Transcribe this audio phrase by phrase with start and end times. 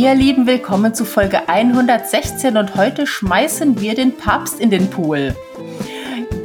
[0.00, 5.36] Ihr Lieben, willkommen zu Folge 116 und heute schmeißen wir den Papst in den Pool.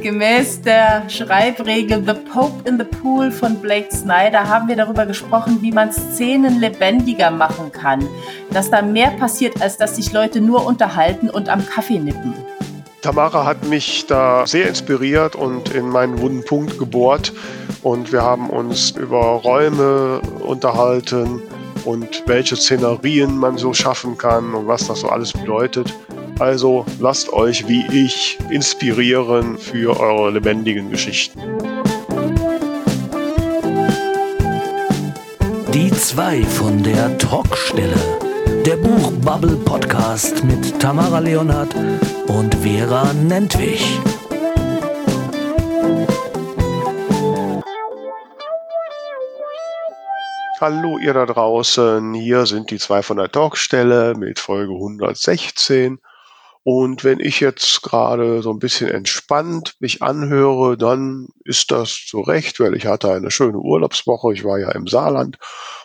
[0.02, 5.62] Gemäß der Schreibregel The Pope in the Pool von Blake Snyder haben wir darüber gesprochen,
[5.62, 8.06] wie man Szenen lebendiger machen kann.
[8.50, 12.34] Dass da mehr passiert, als dass sich Leute nur unterhalten und am Kaffee nippen.
[13.00, 17.32] Tamara hat mich da sehr inspiriert und in meinen wunden Punkt gebohrt.
[17.82, 21.40] Und wir haben uns über Räume unterhalten,
[21.86, 25.94] und welche Szenarien man so schaffen kann und was das so alles bedeutet.
[26.38, 31.40] Also lasst euch wie ich inspirieren für eure lebendigen Geschichten.
[35.72, 37.96] Die zwei von der Talkstelle.
[38.66, 41.74] Der Buchbubble Podcast mit Tamara Leonhardt
[42.26, 44.00] und Vera Nentwich.
[50.58, 55.98] Hallo ihr da draußen, hier sind die zwei von der Talkstelle mit Folge 116.
[56.62, 62.22] Und wenn ich jetzt gerade so ein bisschen entspannt mich anhöre, dann ist das zu
[62.22, 64.32] Recht, weil ich hatte eine schöne Urlaubswoche.
[64.32, 65.36] Ich war ja im Saarland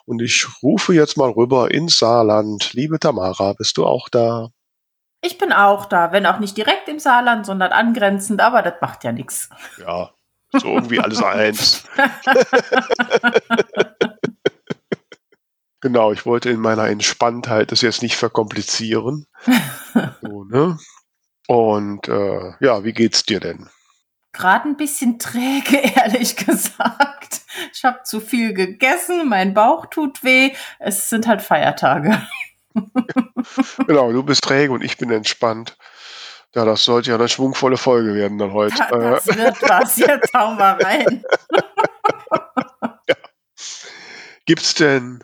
[0.06, 2.72] und ich rufe jetzt mal rüber ins Saarland.
[2.72, 4.52] Liebe Tamara, bist du auch da?
[5.22, 9.04] Ich bin auch da, wenn auch nicht direkt im Saarland, sondern angrenzend, aber das macht
[9.04, 9.50] ja nichts.
[9.86, 10.12] Ja,
[10.54, 11.84] so irgendwie alles eins.
[15.82, 19.26] Genau, ich wollte in meiner Entspanntheit das jetzt nicht verkomplizieren.
[20.22, 20.78] so, ne?
[21.48, 23.68] Und äh, ja, wie geht's dir denn?
[24.32, 27.42] Gerade ein bisschen träge, ehrlich gesagt.
[27.74, 30.54] Ich habe zu viel gegessen, mein Bauch tut weh.
[30.80, 32.22] Es sind halt Feiertage.
[33.88, 35.78] genau, du bist träge und ich bin entspannt.
[36.54, 38.76] Ja, das sollte ja eine schwungvolle Folge werden dann heute.
[38.92, 41.24] das wird was, jetzt hauen wir rein.
[43.08, 43.16] ja.
[44.46, 45.24] Gibt's denn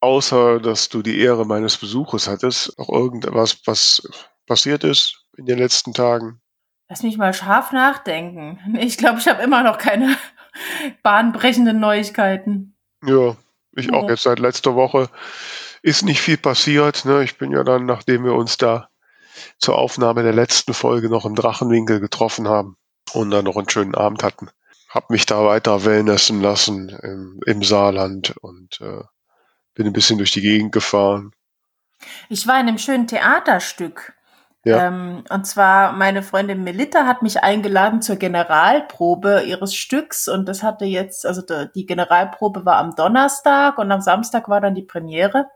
[0.00, 4.02] außer dass du die Ehre meines Besuches hattest, noch irgendwas, was
[4.46, 6.40] passiert ist in den letzten Tagen?
[6.88, 8.58] Lass mich mal scharf nachdenken.
[8.80, 10.16] Ich glaube, ich habe immer noch keine
[11.02, 12.76] bahnbrechenden Neuigkeiten.
[13.04, 13.36] Ja,
[13.72, 15.08] ich auch jetzt seit letzter Woche.
[15.82, 17.04] Ist nicht viel passiert.
[17.04, 17.22] Ne?
[17.22, 18.88] Ich bin ja dann, nachdem wir uns da
[19.58, 22.76] zur Aufnahme der letzten Folge noch im Drachenwinkel getroffen haben
[23.12, 24.48] und dann noch einen schönen Abend hatten,
[24.88, 29.02] habe mich da weiter wellnessen lassen im, im Saarland und äh,
[29.76, 31.30] bin ein bisschen durch die Gegend gefahren.
[32.28, 34.14] Ich war in einem schönen Theaterstück.
[34.64, 34.88] Ja.
[34.88, 40.64] Ähm, und zwar meine Freundin Melita hat mich eingeladen zur Generalprobe ihres Stücks und das
[40.64, 41.40] hatte jetzt, also
[41.72, 45.46] die Generalprobe war am Donnerstag und am Samstag war dann die Premiere.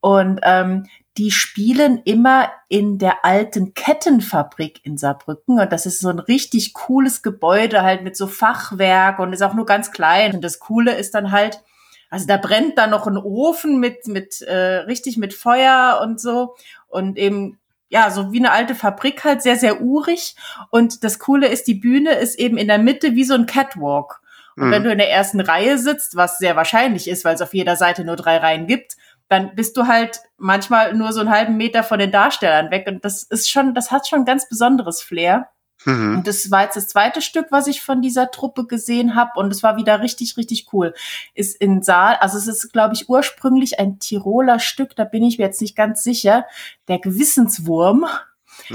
[0.00, 0.86] Und ähm,
[1.18, 5.58] die spielen immer in der alten Kettenfabrik in Saarbrücken.
[5.58, 9.54] Und das ist so ein richtig cooles Gebäude, halt mit so Fachwerk und ist auch
[9.54, 10.34] nur ganz klein.
[10.34, 11.62] Und das Coole ist dann halt,
[12.10, 16.54] also da brennt da noch ein Ofen mit, mit äh, richtig mit Feuer und so.
[16.88, 17.58] Und eben,
[17.88, 20.36] ja, so wie eine alte Fabrik halt, sehr, sehr urig.
[20.70, 24.20] Und das Coole ist, die Bühne ist eben in der Mitte wie so ein Catwalk.
[24.56, 24.70] Und mhm.
[24.70, 27.76] wenn du in der ersten Reihe sitzt, was sehr wahrscheinlich ist, weil es auf jeder
[27.76, 28.96] Seite nur drei Reihen gibt,
[29.28, 32.86] dann bist du halt manchmal nur so einen halben Meter von den Darstellern weg.
[32.86, 35.48] Und das ist schon, das hat schon ein ganz besonderes Flair.
[35.84, 36.16] Mhm.
[36.16, 39.32] Und das war jetzt das zweite Stück, was ich von dieser Truppe gesehen habe.
[39.36, 40.94] Und es war wieder richtig, richtig cool.
[41.34, 45.38] Ist in Saal, also es ist, glaube ich, ursprünglich ein Tiroler Stück, da bin ich
[45.38, 46.46] mir jetzt nicht ganz sicher.
[46.88, 48.06] Der Gewissenswurm.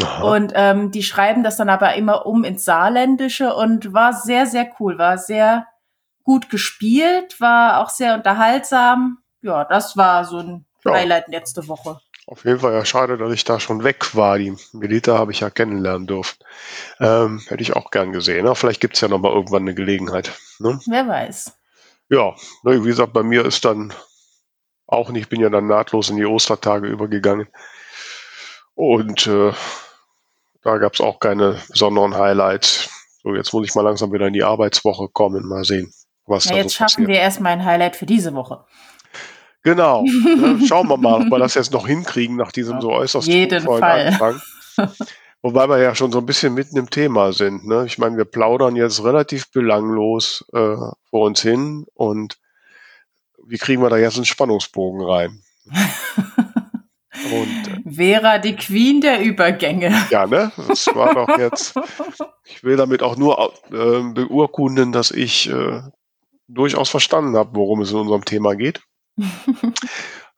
[0.01, 0.23] Aha.
[0.23, 4.69] Und ähm, die schreiben das dann aber immer um ins Saarländische und war sehr, sehr
[4.79, 5.67] cool, war sehr
[6.23, 9.17] gut gespielt, war auch sehr unterhaltsam.
[9.41, 10.93] Ja, das war so ein ja.
[10.93, 11.99] Highlight letzte Woche.
[12.31, 14.37] Auf jeden Fall ja schade, dass ich da schon weg war.
[14.37, 16.37] Die Melita habe ich ja kennenlernen dürfen.
[17.01, 18.45] Ähm, hätte ich auch gern gesehen.
[18.45, 20.31] Aber vielleicht gibt es ja noch mal irgendwann eine Gelegenheit.
[20.57, 20.79] Ne?
[20.87, 21.51] Wer weiß.
[22.07, 22.33] Ja,
[22.63, 23.93] ne, wie gesagt, bei mir ist dann
[24.87, 27.49] auch nicht, ich bin ja dann nahtlos in die Ostertage übergegangen.
[28.75, 29.51] Und äh,
[30.61, 32.89] da gab es auch keine besonderen Highlights.
[33.23, 35.49] So, jetzt muss ich mal langsam wieder in die Arbeitswoche kommen.
[35.49, 35.93] Mal sehen,
[36.27, 38.63] was ja, da jetzt so schaffen wir erstmal ein Highlight für diese Woche.
[39.63, 40.03] Genau.
[40.03, 40.59] Ne?
[40.67, 44.07] Schauen wir mal, ob wir das jetzt noch hinkriegen nach diesem so äußerst jeden Fall.
[44.07, 44.41] Anfang.
[45.43, 47.65] Wobei wir ja schon so ein bisschen mitten im Thema sind.
[47.65, 47.85] Ne?
[47.87, 50.75] Ich meine, wir plaudern jetzt relativ belanglos äh,
[51.09, 52.37] vor uns hin und
[53.47, 55.41] wie kriegen wir da jetzt einen Spannungsbogen rein?
[57.25, 59.93] Und, äh, Vera, die Queen der Übergänge.
[60.09, 60.51] Ja, ne?
[60.67, 61.75] Das war doch jetzt.
[62.45, 65.81] Ich will damit auch nur äh, beurkunden, dass ich äh,
[66.47, 68.81] durchaus verstanden habe, worum es in unserem Thema geht.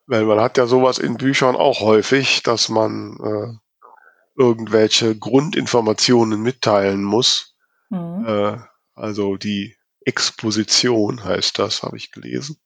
[0.06, 3.90] Weil man hat ja sowas in Büchern auch häufig, dass man äh,
[4.36, 7.54] irgendwelche Grundinformationen mitteilen muss.
[7.90, 8.24] Mhm.
[8.26, 8.58] Äh,
[8.94, 12.58] also die Exposition heißt das, habe ich gelesen.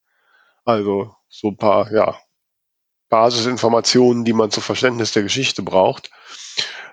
[0.64, 2.18] Also so ein paar, ja,
[3.08, 6.10] Basisinformationen, die man zum Verständnis der Geschichte braucht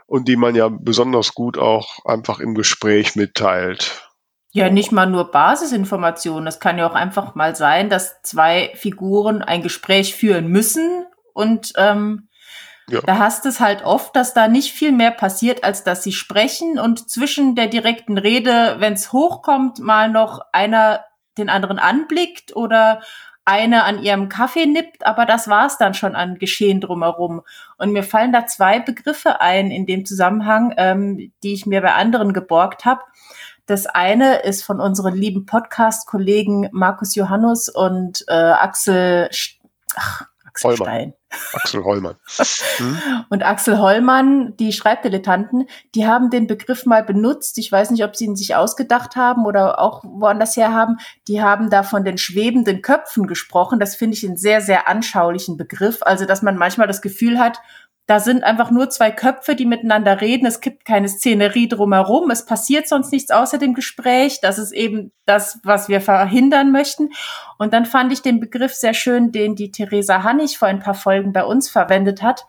[0.05, 4.04] und die man ja besonders gut auch einfach im Gespräch mitteilt.
[4.55, 6.47] Ja, nicht mal nur Basisinformationen.
[6.47, 11.73] Es kann ja auch einfach mal sein, dass zwei Figuren ein Gespräch führen müssen und
[11.75, 12.29] ähm,
[12.87, 13.01] ja.
[13.01, 16.79] da hast es halt oft, dass da nicht viel mehr passiert, als dass sie sprechen
[16.79, 21.03] und zwischen der direkten Rede, wenn es hochkommt, mal noch einer
[21.37, 23.01] den anderen anblickt oder
[23.43, 27.41] eine an ihrem Kaffee nippt, aber das war's dann schon an Geschehen drumherum.
[27.77, 31.93] Und mir fallen da zwei Begriffe ein in dem Zusammenhang, ähm, die ich mir bei
[31.93, 33.01] anderen geborgt habe.
[33.65, 39.29] Das eine ist von unseren lieben Podcast-Kollegen Markus Johannes und äh, Axel,
[39.95, 40.87] ach, Axel Holmann.
[40.87, 41.13] Stein.
[41.53, 42.15] Axel Hollmann.
[42.77, 42.99] Hm?
[43.29, 47.57] Und Axel Hollmann, die Schreibdilettanten, die haben den Begriff mal benutzt.
[47.57, 50.97] Ich weiß nicht, ob sie ihn sich ausgedacht haben oder auch woanders her haben.
[51.29, 53.79] Die haben da von den schwebenden Köpfen gesprochen.
[53.79, 55.99] Das finde ich einen sehr, sehr anschaulichen Begriff.
[56.01, 57.61] Also, dass man manchmal das Gefühl hat,
[58.07, 60.45] da sind einfach nur zwei Köpfe, die miteinander reden.
[60.45, 62.29] Es gibt keine Szenerie drumherum.
[62.29, 64.39] Es passiert sonst nichts außer dem Gespräch.
[64.41, 67.09] Das ist eben das, was wir verhindern möchten.
[67.57, 70.93] Und dann fand ich den Begriff sehr schön, den die Theresa Hannig vor ein paar
[70.93, 72.45] Folgen bei uns verwendet hat.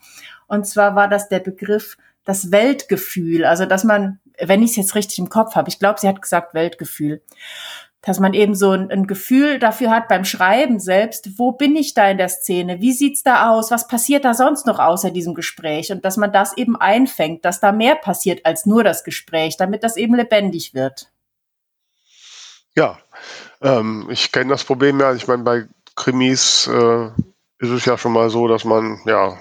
[0.47, 3.47] Und zwar war das der Begriff das Weltgefühl.
[3.47, 6.21] Also, dass man, wenn ich es jetzt richtig im Kopf habe, ich glaube, sie hat
[6.21, 7.23] gesagt Weltgefühl
[8.07, 11.93] dass man eben so ein, ein, Gefühl dafür hat beim Schreiben selbst, wo bin ich
[11.93, 15.35] da in der Szene, wie sieht's da aus, was passiert da sonst noch außer diesem
[15.35, 19.57] Gespräch und dass man das eben einfängt, dass da mehr passiert als nur das Gespräch,
[19.57, 21.11] damit das eben lebendig wird.
[22.77, 22.97] Ja,
[23.61, 25.65] ähm, ich kenne das Problem ja, ich meine, bei
[25.97, 27.07] Krimis äh,
[27.59, 29.37] ist es ja schon mal so, dass man, ja,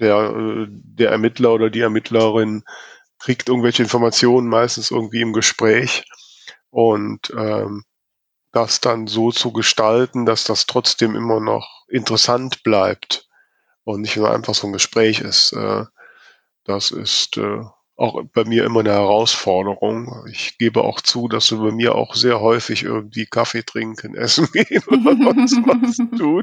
[0.00, 2.62] der, äh, der Ermittler oder die Ermittlerin
[3.18, 6.04] kriegt irgendwelche Informationen, meistens irgendwie im Gespräch.
[6.70, 7.84] Und ähm,
[8.58, 13.28] das dann so zu gestalten, dass das trotzdem immer noch interessant bleibt
[13.84, 15.52] und nicht nur einfach so ein Gespräch ist.
[15.52, 15.84] Äh,
[16.64, 17.62] das ist äh,
[17.96, 20.24] auch bei mir immer eine Herausforderung.
[20.30, 24.48] Ich gebe auch zu, dass wir bei mir auch sehr häufig irgendwie Kaffee trinken, essen
[24.52, 26.42] gehen oder sonst was tun.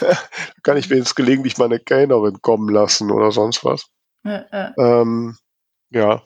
[0.00, 0.18] da
[0.62, 3.86] kann ich wenigstens gelegentlich meine Kellnerin kommen lassen oder sonst was.
[4.22, 4.74] Ja, ja.
[4.78, 5.36] Ähm,
[5.90, 6.22] ja.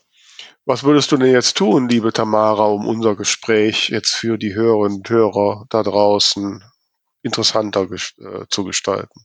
[0.69, 4.99] Was würdest du denn jetzt tun, liebe Tamara, um unser Gespräch jetzt für die Hörerinnen
[4.99, 6.63] und Hörer da draußen
[7.23, 9.25] interessanter äh, zu gestalten?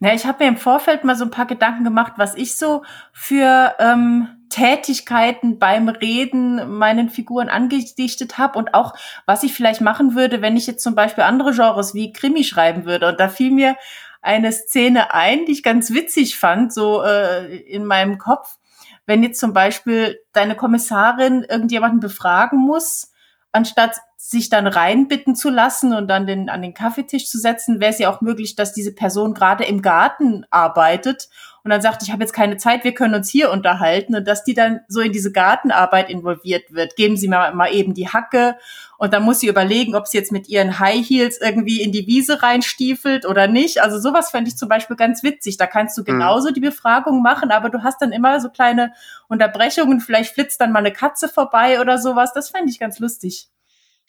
[0.00, 2.82] Ja, ich habe mir im Vorfeld mal so ein paar Gedanken gemacht, was ich so
[3.12, 8.94] für ähm, Tätigkeiten beim Reden meinen Figuren angedichtet habe und auch,
[9.24, 12.86] was ich vielleicht machen würde, wenn ich jetzt zum Beispiel andere Genres wie Krimi schreiben
[12.86, 13.06] würde.
[13.06, 13.76] Und da fiel mir
[14.20, 18.58] eine Szene ein, die ich ganz witzig fand, so äh, in meinem Kopf
[19.06, 23.10] wenn jetzt zum Beispiel deine Kommissarin irgendjemanden befragen muss,
[23.52, 27.90] anstatt sich dann reinbitten zu lassen und dann den, an den Kaffeetisch zu setzen, wäre
[27.90, 31.28] es ja auch möglich, dass diese Person gerade im Garten arbeitet
[31.64, 34.44] und dann sagt, ich habe jetzt keine Zeit, wir können uns hier unterhalten und dass
[34.44, 36.94] die dann so in diese Gartenarbeit involviert wird.
[36.94, 38.56] Geben Sie mal, mal eben die Hacke
[38.96, 42.06] und dann muss sie überlegen, ob sie jetzt mit ihren High Heels irgendwie in die
[42.06, 43.82] Wiese reinstiefelt oder nicht.
[43.82, 45.56] Also sowas fände ich zum Beispiel ganz witzig.
[45.56, 46.06] Da kannst du mhm.
[46.06, 48.92] genauso die Befragung machen, aber du hast dann immer so kleine
[49.26, 49.98] Unterbrechungen.
[49.98, 52.32] Vielleicht flitzt dann mal eine Katze vorbei oder sowas.
[52.32, 53.48] Das fände ich ganz lustig.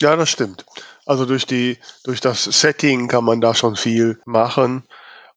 [0.02, 0.66] Ja, das stimmt.
[1.06, 4.84] Also durch die, durch das Setting kann man da schon viel machen.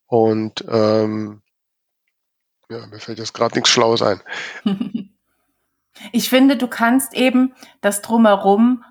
[0.06, 1.43] Und ähm,
[2.69, 4.20] ja, mir fällt jetzt gerade nichts Schlaues ein.
[6.13, 8.84] Ich finde, du kannst eben das drumherum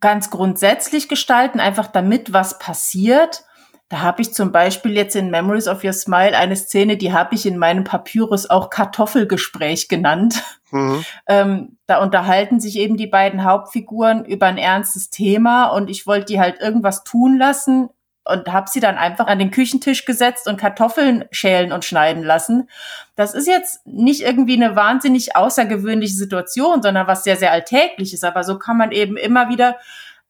[0.00, 3.44] ganz grundsätzlich gestalten, einfach damit was passiert.
[3.88, 7.34] Da habe ich zum Beispiel jetzt in Memories of Your Smile eine Szene, die habe
[7.34, 10.42] ich in meinem Papyrus auch Kartoffelgespräch genannt.
[10.70, 11.04] Mhm.
[11.26, 16.26] Ähm, da unterhalten sich eben die beiden Hauptfiguren über ein ernstes Thema und ich wollte
[16.26, 17.88] die halt irgendwas tun lassen,
[18.28, 22.68] und habe sie dann einfach an den Küchentisch gesetzt und Kartoffeln schälen und schneiden lassen.
[23.16, 28.24] Das ist jetzt nicht irgendwie eine wahnsinnig außergewöhnliche Situation, sondern was sehr, sehr alltägliches.
[28.24, 29.76] Aber so kann man eben immer wieder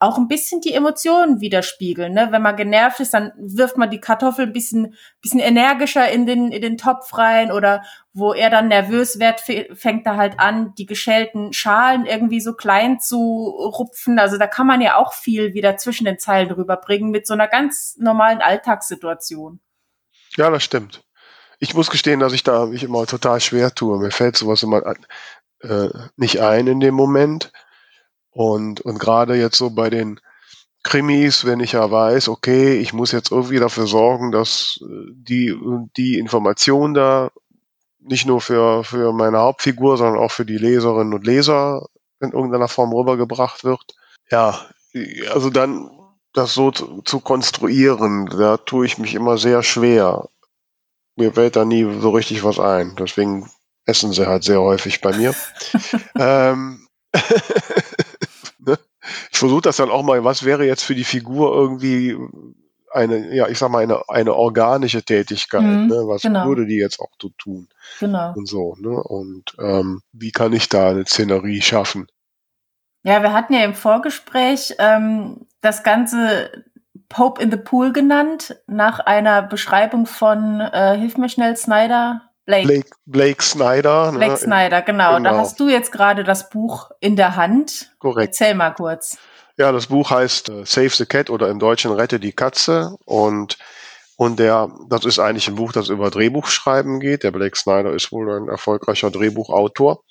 [0.00, 2.12] auch ein bisschen die Emotionen widerspiegeln.
[2.12, 2.28] Ne?
[2.30, 6.52] Wenn man genervt ist, dann wirft man die Kartoffel ein bisschen, bisschen energischer in den,
[6.52, 9.40] in den Topf rein oder wo er dann nervös wird,
[9.76, 14.20] fängt er halt an, die geschälten Schalen irgendwie so klein zu rupfen.
[14.20, 17.48] Also da kann man ja auch viel wieder zwischen den Zeilen rüberbringen mit so einer
[17.48, 19.60] ganz normalen Alltagssituation.
[20.36, 21.02] Ja, das stimmt.
[21.58, 23.98] Ich muss gestehen, dass ich da mich immer total schwer tue.
[23.98, 24.94] Mir fällt sowas immer
[25.60, 27.50] äh, nicht ein in dem Moment.
[28.30, 30.20] Und, und gerade jetzt so bei den
[30.84, 35.54] Krimis, wenn ich ja weiß, okay, ich muss jetzt irgendwie dafür sorgen, dass äh, die,
[35.96, 37.30] die Information da
[38.00, 41.86] nicht nur für, für meine Hauptfigur, sondern auch für die Leserinnen und Leser
[42.20, 43.82] in irgendeiner Form rübergebracht wird.
[44.30, 44.66] Ja,
[45.32, 45.90] also dann,
[46.32, 50.28] das so zu, zu konstruieren, da tue ich mich immer sehr schwer.
[51.16, 52.94] Mir fällt da nie so richtig was ein.
[52.96, 53.50] Deswegen
[53.86, 55.34] essen sie halt sehr häufig bei mir.
[56.18, 56.86] ähm,
[59.38, 62.16] versuche das dann auch mal, was wäre jetzt für die Figur irgendwie
[62.92, 66.02] eine, ja, ich sag mal, eine, eine organische Tätigkeit, mhm, ne?
[66.06, 66.46] Was genau.
[66.46, 67.68] würde die jetzt auch so tun?
[68.00, 68.32] Genau.
[68.34, 68.90] Und so, ne?
[68.90, 72.06] Und ähm, wie kann ich da eine Szenerie schaffen?
[73.02, 76.64] Ja, wir hatten ja im Vorgespräch ähm, das Ganze
[77.08, 82.22] Pope in the Pool genannt, nach einer Beschreibung von, äh, hilf mir schnell, Snyder.
[82.44, 82.66] Blake.
[82.66, 84.12] Blake, Blake Snyder.
[84.12, 84.18] Ne?
[84.18, 85.16] Blake Snyder, genau.
[85.16, 85.30] genau.
[85.30, 87.94] Da hast du jetzt gerade das Buch in der Hand.
[87.98, 88.28] Korrekt.
[88.28, 89.18] Erzähl mal kurz.
[89.58, 93.58] Ja, das Buch heißt äh, Save the Cat oder im Deutschen Rette die Katze und
[94.16, 97.22] und der, das ist eigentlich ein Buch, das über Drehbuchschreiben geht.
[97.22, 100.02] Der Blake Snyder ist wohl ein erfolgreicher Drehbuchautor.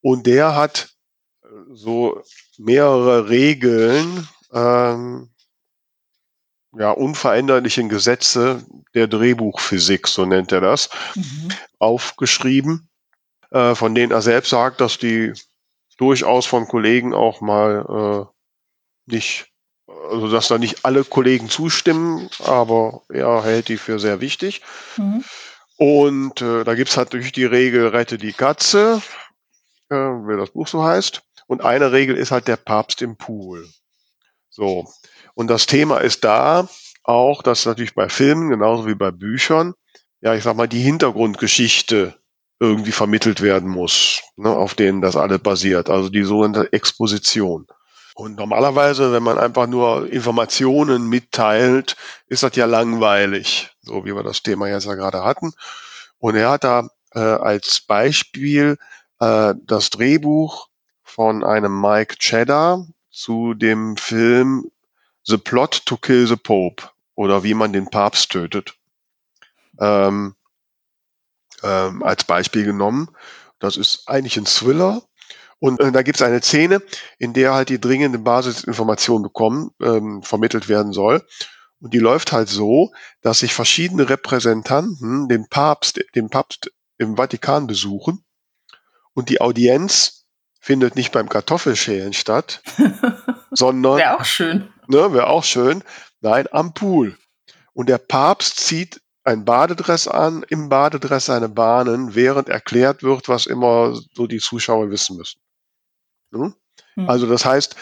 [0.00, 0.94] Und der hat
[1.42, 2.22] äh, so
[2.56, 5.28] mehrere Regeln, ähm,
[6.74, 11.48] ja, unveränderlichen Gesetze der Drehbuchphysik, so nennt er das, mhm.
[11.78, 12.88] aufgeschrieben,
[13.50, 15.34] äh, von denen er selbst sagt, dass die
[15.98, 18.31] durchaus von Kollegen auch mal äh,
[19.06, 19.46] nicht,
[19.86, 24.62] also dass da nicht alle Kollegen zustimmen, aber er hält die für sehr wichtig.
[24.96, 25.24] Mhm.
[25.76, 29.02] Und äh, da gibt's halt durch die Regel Rette die Katze,
[29.88, 31.22] äh, wie das Buch so heißt.
[31.46, 33.68] Und eine Regel ist halt der Papst im Pool.
[34.50, 34.86] So.
[35.34, 36.68] Und das Thema ist da
[37.04, 39.74] auch, dass natürlich bei Filmen, genauso wie bei Büchern,
[40.20, 42.16] ja, ich sag mal, die Hintergrundgeschichte
[42.60, 45.90] irgendwie vermittelt werden muss, ne, auf denen das alle basiert.
[45.90, 47.66] Also die sogenannte Exposition.
[48.14, 54.22] Und normalerweise, wenn man einfach nur Informationen mitteilt, ist das ja langweilig, so wie wir
[54.22, 55.52] das Thema jetzt ja gerade hatten.
[56.18, 58.76] Und er hat da äh, als Beispiel
[59.18, 60.68] äh, das Drehbuch
[61.02, 64.70] von einem Mike Cheddar zu dem Film
[65.24, 68.74] The Plot to Kill the Pope oder wie man den Papst tötet.
[69.78, 70.34] Ähm,
[71.62, 73.08] ähm, als Beispiel genommen.
[73.58, 75.02] Das ist eigentlich ein Thriller.
[75.62, 76.82] Und äh, da gibt es eine Szene,
[77.18, 81.24] in der halt die dringende Basisinformation bekommen, ähm, vermittelt werden soll.
[81.78, 82.90] Und die läuft halt so,
[83.20, 88.24] dass sich verschiedene Repräsentanten den Papst, den Papst im Vatikan besuchen.
[89.14, 90.24] Und die Audienz
[90.58, 92.60] findet nicht beim Kartoffelschälen statt,
[93.52, 93.98] sondern.
[93.98, 94.68] Wäre auch schön.
[94.88, 95.84] Ne, Wäre auch schön.
[96.20, 97.16] Nein, am Pool.
[97.72, 103.46] Und der Papst zieht ein Badedress an, im Badedress seine Bahnen, während erklärt wird, was
[103.46, 105.38] immer so die Zuschauer wissen müssen.
[106.32, 106.54] Hm?
[106.94, 107.08] Hm.
[107.08, 107.76] Also das heißt,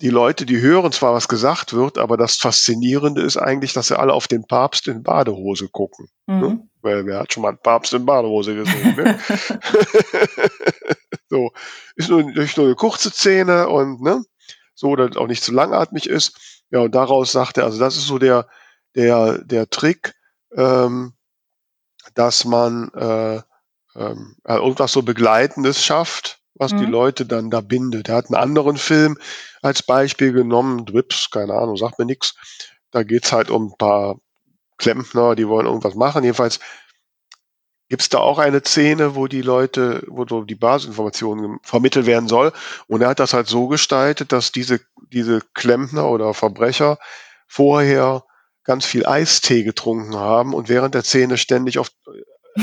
[0.00, 3.98] die Leute, die hören zwar, was gesagt wird, aber das Faszinierende ist eigentlich, dass sie
[3.98, 6.08] alle auf den Papst in Badehose gucken.
[6.26, 6.34] Ne?
[6.34, 6.40] Mhm.
[6.40, 6.68] Ne?
[6.82, 8.96] Weil wer hat schon mal einen Papst in Badehose gesehen?
[8.96, 9.18] Ne?
[11.30, 11.52] so,
[11.96, 14.22] ist nur, durch nur eine kurze Szene und ne,
[14.74, 16.62] so, dass auch nicht zu langatmig ist.
[16.70, 18.48] Ja, und daraus sagt er, also das ist so der,
[18.94, 20.14] der, der Trick,
[20.56, 21.14] ähm,
[22.14, 23.40] dass man äh,
[23.96, 26.78] ähm, irgendwas so Begleitendes schafft, was mhm.
[26.78, 28.08] die Leute dann da bindet.
[28.08, 29.18] Er hat einen anderen Film
[29.62, 32.34] als Beispiel genommen, Drips, keine Ahnung, sagt mir nichts.
[32.90, 34.16] Da geht's halt um ein paar
[34.78, 36.22] Klempner, die wollen irgendwas machen.
[36.22, 36.60] Jedenfalls
[37.88, 42.52] gibt's da auch eine Szene, wo die Leute, wo so die Basisinformationen vermittelt werden soll.
[42.86, 44.80] Und er hat das halt so gestaltet, dass diese,
[45.12, 46.98] diese Klempner oder Verbrecher
[47.46, 48.24] vorher
[48.64, 51.90] ganz viel Eistee getrunken haben und während der Szene ständig auf,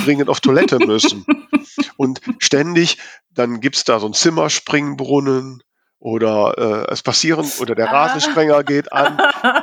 [0.04, 1.26] dringend auf Toilette müssen.
[2.02, 2.98] und ständig,
[3.30, 5.62] dann gibt's da so einen Zimmerspringbrunnen
[6.00, 9.18] oder äh, es passieren oder der Rasensprenger geht an.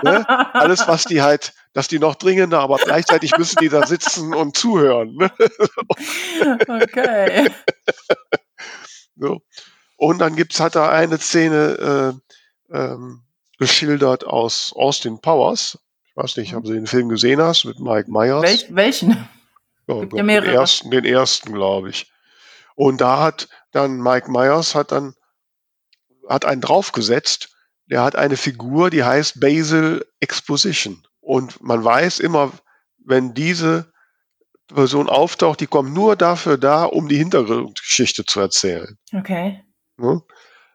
[0.04, 0.24] Ne?
[0.54, 4.56] Alles, was die halt, dass die noch dringender, aber gleichzeitig müssen die da sitzen und
[4.56, 5.16] zuhören.
[5.16, 5.32] Ne?
[6.68, 7.50] okay.
[9.16, 9.42] so.
[9.96, 12.14] Und dann gibt's hat da eine Szene
[12.70, 13.22] äh, ähm,
[13.58, 15.76] geschildert aus Austin Powers,
[16.14, 18.42] weiß nicht, ob du den Film gesehen hast mit Mike Myers.
[18.42, 19.28] Welch, welchen?
[19.88, 22.06] Oh, Gott, den ersten, den ersten, glaube ich.
[22.78, 25.14] Und da hat dann Mike Myers hat dann
[26.28, 27.48] hat einen draufgesetzt.
[27.86, 31.02] Der hat eine Figur, die heißt Basil Exposition.
[31.20, 32.52] Und man weiß immer,
[33.04, 33.92] wenn diese
[34.68, 38.96] Person auftaucht, die kommt nur dafür da, um die Hintergrundgeschichte zu erzählen.
[39.12, 39.64] Okay.
[39.96, 40.22] Ne?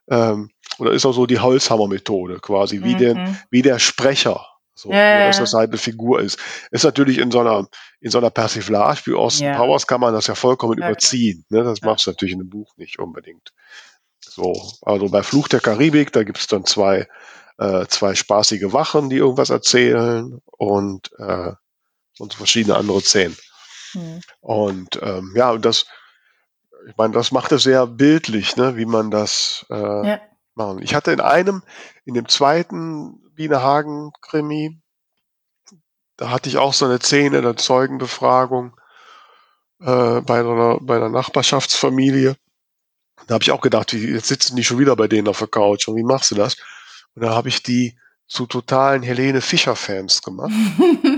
[0.09, 2.99] Ähm, oder ist auch so die Holzhammer-Methode quasi, wie, mhm.
[2.99, 6.39] der, wie der Sprecher so, ja, dass das halbe Figur ist.
[6.71, 7.67] Ist natürlich in so einer,
[7.99, 9.57] in so einer Persiflage wie Austin ja.
[9.57, 11.45] Powers kann man das ja vollkommen ja, überziehen.
[11.49, 11.63] Ne?
[11.63, 11.87] Das ja.
[11.87, 13.53] machst du natürlich in einem Buch nicht unbedingt.
[14.19, 17.07] So, also bei Fluch der Karibik, da gibt es dann zwei,
[17.59, 21.51] äh, zwei spaßige Wachen, die irgendwas erzählen und, äh,
[22.17, 23.37] und verschiedene andere Szenen.
[23.93, 24.21] Mhm.
[24.41, 25.85] Und ähm, ja, und das,
[26.87, 30.17] ich meine, das macht es sehr bildlich, ne, wie man das, äh,
[30.55, 30.81] machen.
[30.81, 31.63] Ich hatte in einem,
[32.05, 34.81] in dem zweiten Biene Hagen Krimi,
[36.17, 38.75] da hatte ich auch so eine Szene der Zeugenbefragung
[39.81, 42.35] äh, bei, einer, bei einer Nachbarschaftsfamilie.
[43.27, 45.47] Da habe ich auch gedacht, wie, jetzt sitzen die schon wieder bei denen auf der
[45.47, 46.57] Couch und wie machst du das?
[47.15, 50.51] Und da habe ich die zu totalen Helene Fischer-Fans gemacht.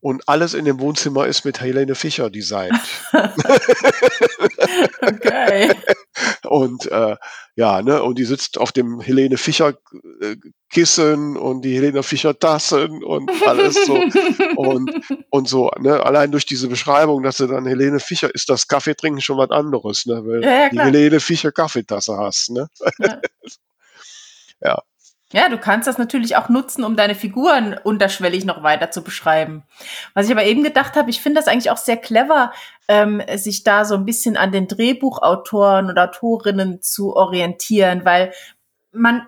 [0.00, 2.78] und alles in dem Wohnzimmer ist mit Helene Fischer designt.
[5.02, 5.72] okay.
[6.44, 7.16] Und äh,
[7.54, 9.74] ja, ne, und die sitzt auf dem Helene Fischer
[10.20, 10.36] äh,
[10.70, 13.94] Kissen und die Helene Fischer Tassen und alles so
[14.56, 14.90] und
[15.30, 18.94] und so, ne, allein durch diese Beschreibung, dass du dann Helene Fischer ist das Kaffee
[18.94, 22.68] trinken schon was anderes, ne, weil ja, ja, die Helene Fischer Kaffeetasse hast, ne?
[22.98, 23.20] Ja.
[24.60, 24.82] ja.
[25.32, 29.64] Ja, du kannst das natürlich auch nutzen, um deine Figuren unterschwellig noch weiter zu beschreiben.
[30.14, 32.52] Was ich aber eben gedacht habe, ich finde das eigentlich auch sehr clever,
[32.86, 38.32] ähm, sich da so ein bisschen an den Drehbuchautoren oder Autorinnen zu orientieren, weil
[38.92, 39.26] man,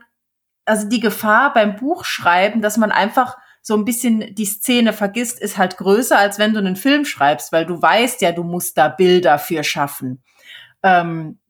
[0.65, 5.59] also die Gefahr beim Buchschreiben, dass man einfach so ein bisschen die Szene vergisst, ist
[5.59, 8.89] halt größer, als wenn du einen Film schreibst, weil du weißt ja, du musst da
[8.89, 10.23] Bilder für schaffen.
[10.85, 11.41] Ähm,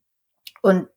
[0.63, 0.87] und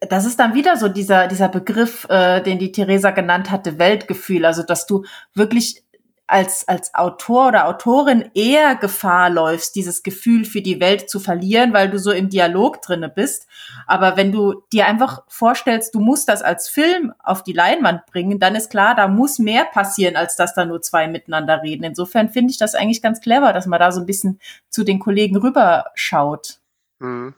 [0.00, 4.44] das ist dann wieder so dieser, dieser Begriff, äh, den die Theresa genannt hatte, Weltgefühl.
[4.44, 5.84] Also, dass du wirklich
[6.30, 11.72] als, als Autor oder Autorin eher Gefahr läufst, dieses Gefühl für die Welt zu verlieren,
[11.72, 13.46] weil du so im Dialog drinne bist.
[13.86, 18.38] Aber wenn du dir einfach vorstellst, du musst das als Film auf die Leinwand bringen,
[18.38, 21.84] dann ist klar, da muss mehr passieren, als dass da nur zwei miteinander reden.
[21.84, 25.00] Insofern finde ich das eigentlich ganz clever, dass man da so ein bisschen zu den
[25.00, 26.60] Kollegen rüberschaut.
[27.00, 27.34] Mhm.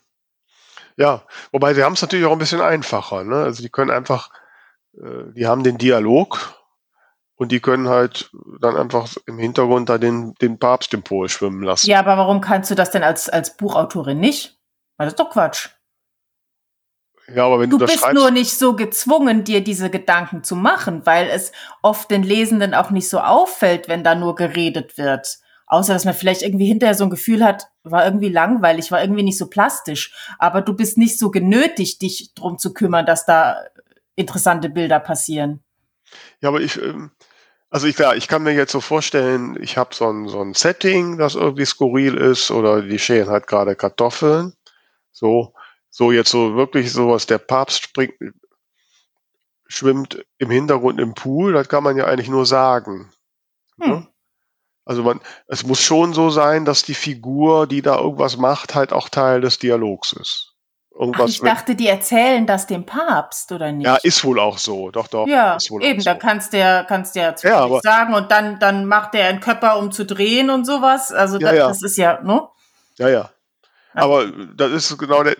[0.96, 3.24] Ja, wobei sie haben es natürlich auch ein bisschen einfacher.
[3.24, 3.36] Ne?
[3.36, 4.30] Also die können einfach,
[4.94, 6.54] äh, die haben den Dialog
[7.36, 8.30] und die können halt
[8.60, 11.88] dann einfach im Hintergrund da den, den Papst im Pol schwimmen lassen.
[11.88, 14.58] Ja, aber warum kannst du das denn als, als Buchautorin nicht?
[14.96, 15.70] Weil das ist doch Quatsch.
[17.34, 20.56] Ja, aber wenn du, du bist schreibst, nur nicht so gezwungen, dir diese Gedanken zu
[20.56, 25.38] machen, weil es oft den Lesenden auch nicht so auffällt, wenn da nur geredet wird.
[25.72, 29.22] Außer, dass man vielleicht irgendwie hinterher so ein Gefühl hat, war irgendwie langweilig, war irgendwie
[29.22, 30.12] nicht so plastisch.
[30.38, 33.56] Aber du bist nicht so genötigt, dich drum zu kümmern, dass da
[34.14, 35.64] interessante Bilder passieren.
[36.42, 37.10] Ja, aber ich, ähm,
[37.70, 40.52] also ich, ja, ich kann mir jetzt so vorstellen, ich habe so ein, so ein
[40.52, 44.52] Setting, das irgendwie skurril ist, oder die schälen halt gerade Kartoffeln.
[45.10, 45.54] So,
[45.88, 48.12] so jetzt so wirklich sowas, der Papst springt,
[49.68, 53.10] schwimmt im Hintergrund im Pool, das kann man ja eigentlich nur sagen.
[53.80, 53.90] Hm.
[53.90, 54.11] Ne?
[54.84, 58.92] Also man, es muss schon so sein, dass die Figur, die da irgendwas macht, halt
[58.92, 60.52] auch Teil des Dialogs ist.
[60.94, 63.86] Irgendwas Ach, ich dachte, die erzählen das dem Papst, oder nicht?
[63.86, 64.90] Ja, ist wohl auch so.
[64.90, 65.26] Doch, doch.
[65.26, 66.04] Ja, eben, so.
[66.04, 69.78] da kannst du kannst ja, ja aber, sagen und dann, dann macht der einen Körper,
[69.78, 71.10] um zu drehen und sowas.
[71.10, 71.68] Also ja, das, ja.
[71.68, 72.46] das ist ja, ne?
[72.98, 73.30] Ja, ja.
[73.94, 75.36] Aber das ist genau der,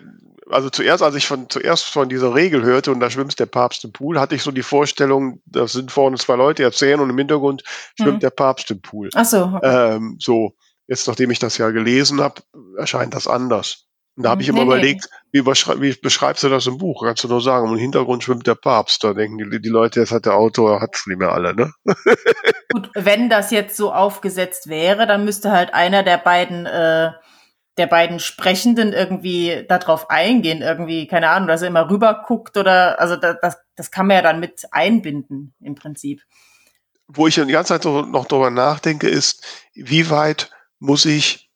[0.49, 3.83] also zuerst, als ich von, zuerst von dieser Regel hörte und da schwimmt der Papst
[3.83, 7.17] im Pool, hatte ich so die Vorstellung, das sind vorne zwei Leute erzählen und im
[7.17, 7.63] Hintergrund
[7.97, 8.19] schwimmt mhm.
[8.19, 9.09] der Papst im Pool.
[9.15, 9.43] Ach so.
[9.55, 9.95] Okay.
[9.95, 10.53] Ähm, so,
[10.87, 12.41] jetzt nachdem ich das ja gelesen habe,
[12.77, 13.87] erscheint das anders.
[14.15, 17.03] Und da habe ich immer nee, überlegt, wie, wie, beschreibst du das im Buch?
[17.03, 19.03] Kannst du nur sagen, im Hintergrund schwimmt der Papst.
[19.03, 21.73] Da denken die, die Leute, jetzt hat der Autor, hat es nicht mehr alle, ne?
[22.71, 27.11] Gut, wenn das jetzt so aufgesetzt wäre, dann müsste halt einer der beiden äh,
[27.77, 32.99] der beiden Sprechenden irgendwie darauf eingehen, irgendwie, keine Ahnung, dass er immer rüber guckt oder,
[32.99, 36.21] also das, das, das kann man ja dann mit einbinden im Prinzip.
[37.07, 41.49] Wo ich die ganze Zeit noch drüber nachdenke, ist, wie weit muss ich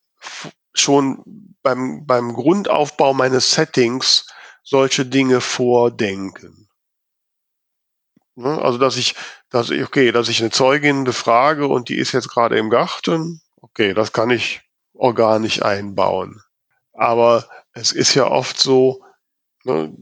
[0.74, 1.24] schon
[1.62, 4.28] beim, beim Grundaufbau meines Settings
[4.64, 6.68] solche Dinge vordenken?
[8.36, 8.62] Ne?
[8.62, 9.16] Also, dass ich,
[9.50, 13.42] dass ich, okay, dass ich eine Zeugin befrage und die ist jetzt gerade im Garten,
[13.62, 14.62] okay, das kann ich
[14.98, 16.42] organisch einbauen.
[16.94, 19.04] Aber es ist ja oft so,
[19.64, 19.94] ne,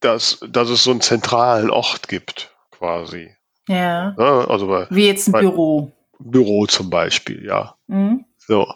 [0.00, 3.34] dass, dass es so einen zentralen Ort gibt, quasi.
[3.68, 4.12] Ja.
[4.12, 5.92] Ne, also bei, Wie jetzt ein Büro.
[6.18, 7.76] Büro zum Beispiel, ja.
[7.86, 8.24] Mhm.
[8.38, 8.72] So.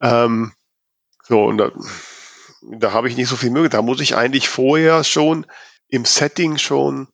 [0.00, 0.52] Ähm,
[1.24, 1.72] so, und da,
[2.62, 3.78] da habe ich nicht so viel Möglichkeit.
[3.78, 5.46] Da muss ich eigentlich vorher schon
[5.88, 7.08] im Setting schon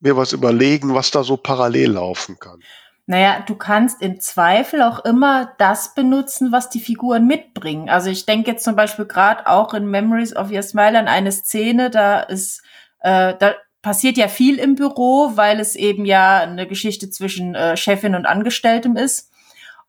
[0.00, 2.60] mir was überlegen, was da so parallel laufen kann.
[3.10, 7.88] Naja, du kannst im Zweifel auch immer das benutzen, was die Figuren mitbringen.
[7.88, 11.32] Also ich denke jetzt zum Beispiel gerade auch in Memories of Your Smile an eine
[11.32, 12.62] Szene, da ist,
[13.00, 17.78] äh, da passiert ja viel im Büro, weil es eben ja eine Geschichte zwischen äh,
[17.78, 19.32] Chefin und Angestelltem ist.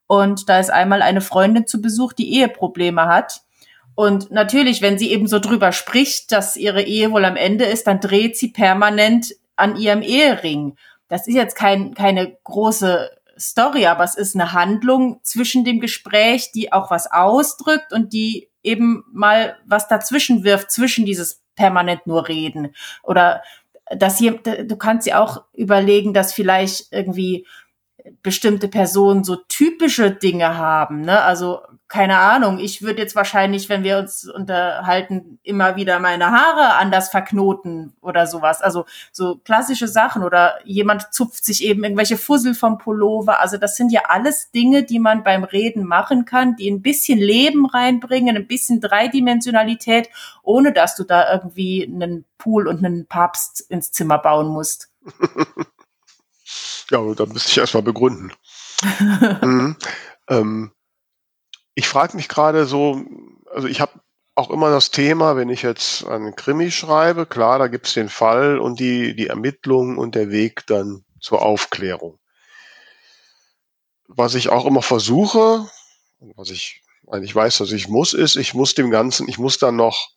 [0.08, 3.42] Und da ist einmal eine Freundin zu Besuch, die Eheprobleme hat.
[3.96, 7.86] Und natürlich, wenn sie eben so drüber spricht, dass ihre Ehe wohl am Ende ist,
[7.86, 10.78] dann dreht sie permanent an ihrem Ehering
[11.10, 16.52] das ist jetzt kein, keine große Story, aber es ist eine Handlung zwischen dem Gespräch,
[16.54, 22.28] die auch was ausdrückt und die eben mal was dazwischen wirft, zwischen dieses permanent nur
[22.28, 22.74] reden.
[23.04, 23.42] Oder
[23.96, 27.48] dass hier, du kannst dir auch überlegen, dass vielleicht irgendwie
[28.24, 31.22] bestimmte Personen so typische Dinge haben, ne?
[31.22, 36.76] Also keine Ahnung, ich würde jetzt wahrscheinlich, wenn wir uns unterhalten, immer wieder meine Haare
[36.76, 38.62] anders verknoten oder sowas.
[38.62, 43.40] Also so klassische Sachen oder jemand zupft sich eben irgendwelche Fussel vom Pullover.
[43.40, 47.18] Also das sind ja alles Dinge, die man beim Reden machen kann, die ein bisschen
[47.18, 50.10] Leben reinbringen, ein bisschen Dreidimensionalität,
[50.44, 54.92] ohne dass du da irgendwie einen Pool und einen Papst ins Zimmer bauen musst.
[56.90, 58.34] Ja, da müsste ich erstmal begründen.
[59.42, 59.76] mhm.
[60.28, 60.72] ähm,
[61.76, 63.04] ich frage mich gerade so,
[63.52, 63.94] also ich habe
[64.36, 68.10] auch immer das Thema, wenn ich jetzt einen Krimi schreibe, klar, da gibt es den
[68.10, 72.20] Fall und die, die Ermittlung und der Weg dann zur Aufklärung.
[74.08, 75.68] Was ich auch immer versuche,
[76.36, 79.76] was ich eigentlich weiß, dass ich muss, ist, ich muss dem Ganzen, ich muss dann
[79.76, 80.10] noch,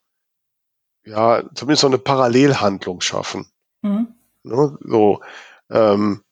[1.04, 3.50] ja, zumindest so eine Parallelhandlung schaffen.
[3.82, 4.14] Mhm.
[4.44, 5.20] Ne, so,
[5.70, 6.22] ähm,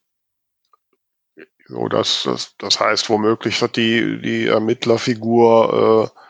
[1.71, 6.21] so, das, das, das heißt, womöglich hat die, die Ermittlerfigur äh,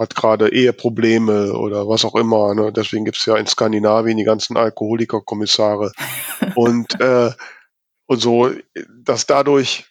[0.00, 2.54] hat gerade Eheprobleme oder was auch immer.
[2.54, 2.72] Ne?
[2.72, 5.92] Deswegen gibt's ja in Skandinavien die ganzen Alkoholikerkommissare.
[6.54, 7.30] und, äh,
[8.06, 8.50] und so,
[9.02, 9.86] dass dadurch,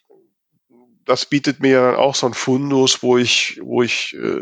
[1.06, 4.42] das bietet mir dann auch so ein Fundus, wo ich, wo ich äh,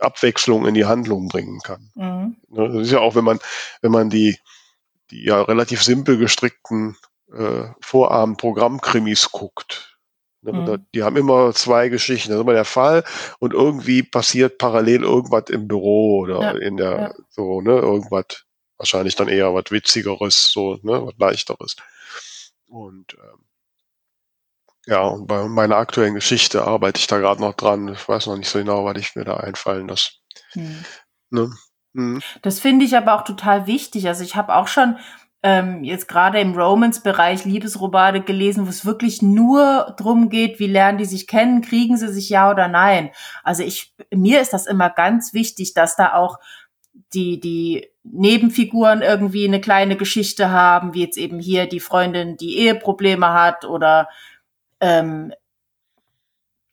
[0.00, 1.90] Abwechslung in die Handlung bringen kann.
[1.94, 2.36] Mhm.
[2.50, 2.68] Ne?
[2.68, 3.40] Das ist ja auch, wenn man,
[3.80, 4.38] wenn man die,
[5.10, 6.96] die ja relativ simpel gestrickten
[7.34, 9.98] äh, Vorabend-Programmkrimis guckt.
[10.42, 10.86] Ne, mhm.
[10.94, 12.28] Die haben immer zwei Geschichten.
[12.28, 13.04] Das ist immer der Fall
[13.38, 16.50] und irgendwie passiert parallel irgendwas im Büro oder ja.
[16.52, 17.14] in der, ja.
[17.30, 18.44] so, ne, irgendwas,
[18.76, 21.76] wahrscheinlich dann eher was Witzigeres, so, ne, was Leichteres.
[22.66, 23.44] Und ähm,
[24.86, 27.88] ja, und bei meiner aktuellen Geschichte arbeite ich da gerade noch dran.
[27.88, 30.10] Ich weiß noch nicht so genau, was ich mir da einfallen lasse.
[30.54, 30.84] Mhm.
[31.30, 31.50] Ne?
[31.94, 32.20] Mhm.
[32.42, 34.08] Das finde ich aber auch total wichtig.
[34.08, 34.98] Also ich habe auch schon
[35.44, 40.96] ähm, jetzt gerade im Romance-Bereich Liebesromane gelesen, wo es wirklich nur drum geht, wie lernen
[40.96, 43.10] die sich kennen, kriegen sie sich ja oder nein.
[43.42, 46.38] Also ich, mir ist das immer ganz wichtig, dass da auch
[47.12, 52.56] die, die Nebenfiguren irgendwie eine kleine Geschichte haben, wie jetzt eben hier die Freundin, die
[52.60, 54.08] Eheprobleme hat oder
[54.80, 55.34] ähm,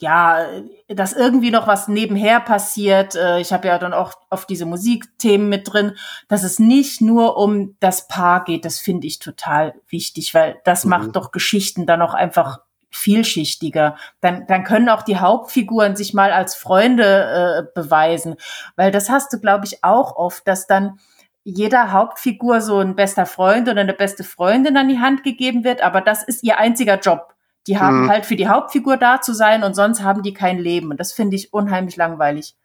[0.01, 0.47] ja,
[0.87, 3.15] dass irgendwie noch was nebenher passiert.
[3.15, 5.95] Äh, ich habe ja dann auch auf diese Musikthemen mit drin,
[6.27, 8.65] dass es nicht nur um das Paar geht.
[8.65, 10.89] Das finde ich total wichtig, weil das mhm.
[10.89, 13.95] macht doch Geschichten dann auch einfach vielschichtiger.
[14.21, 18.35] Dann, dann können auch die Hauptfiguren sich mal als Freunde äh, beweisen,
[18.75, 20.99] weil das hast du, glaube ich, auch oft, dass dann
[21.43, 25.81] jeder Hauptfigur so ein bester Freund oder eine beste Freundin an die Hand gegeben wird,
[25.81, 27.35] aber das ist ihr einziger Job.
[27.67, 28.09] Die haben mhm.
[28.09, 30.91] halt für die Hauptfigur da zu sein und sonst haben die kein Leben.
[30.91, 32.55] Und das finde ich unheimlich langweilig.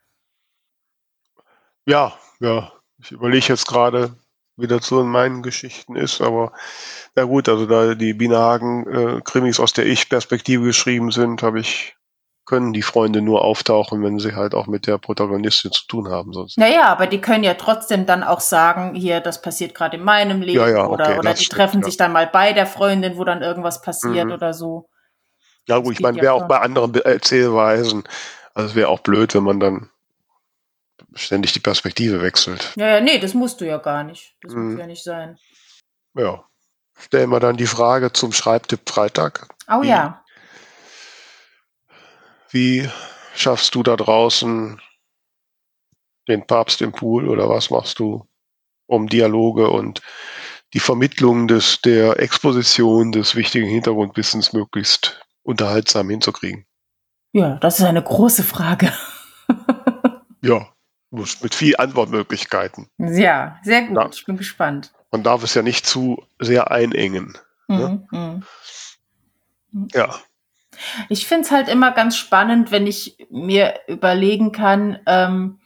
[1.85, 2.73] Ja, ja.
[2.99, 4.17] Ich überlege jetzt gerade,
[4.57, 6.53] wie das so in meinen Geschichten ist, aber
[7.15, 11.96] na gut, also da die Bienenhagen-Krimis äh, aus der Ich-Perspektive geschrieben sind, habe ich
[12.47, 16.33] können die Freunde nur auftauchen, wenn sie halt auch mit der Protagonistin zu tun haben.
[16.33, 16.57] Sonst.
[16.57, 20.41] Naja, aber die können ja trotzdem dann auch sagen, hier, das passiert gerade in meinem
[20.41, 20.61] Leben.
[20.61, 21.87] Ja, ja, okay, oder oder die stimmt, treffen ja.
[21.87, 24.33] sich dann mal bei der Freundin, wo dann irgendwas passiert mhm.
[24.33, 24.89] oder so.
[25.69, 28.05] Ja gut, ich meine, wäre auch bei anderen Erzählweisen,
[28.55, 29.91] also es wäre auch blöd, wenn man dann
[31.15, 32.73] ständig die Perspektive wechselt.
[32.77, 34.37] Ja, ja, nee, das musst du ja gar nicht.
[34.43, 34.71] Das mhm.
[34.71, 35.37] muss ja nicht sein.
[36.15, 36.45] Ja.
[36.99, 39.49] Stellen wir dann die Frage zum Schreibtipp Freitag.
[39.69, 40.23] Oh ja.
[42.57, 42.89] Wie
[43.35, 44.81] schaffst du da draußen
[46.27, 48.27] den Papst im Pool oder was machst du,
[48.87, 50.01] um Dialoge und
[50.73, 56.65] die Vermittlung des, der Exposition des wichtigen Hintergrundwissens möglichst unterhaltsam hinzukriegen?
[57.35, 58.91] Ja, das ist eine große Frage.
[60.41, 60.67] ja,
[61.11, 62.89] mit viel Antwortmöglichkeiten.
[62.97, 63.93] Ja, sehr gut.
[63.93, 64.95] Na, ich bin gespannt.
[65.11, 67.37] Man darf es ja nicht zu sehr einengen.
[67.69, 68.07] Ne?
[68.11, 68.43] Mhm,
[69.73, 69.89] mhm.
[69.93, 70.19] Ja.
[71.09, 75.61] Ich finde es halt immer ganz spannend, wenn ich mir überlegen kann, ähm,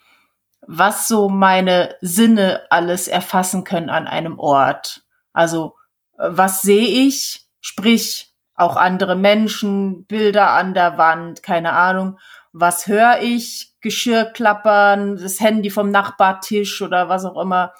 [0.66, 5.02] was so meine Sinne alles erfassen können an einem Ort.
[5.32, 5.74] Also
[6.18, 12.18] äh, was sehe ich, sprich auch andere Menschen, Bilder an der Wand, keine Ahnung.
[12.52, 13.74] Was höre ich?
[13.80, 17.72] Geschirr klappern, das Handy vom Nachbartisch oder was auch immer.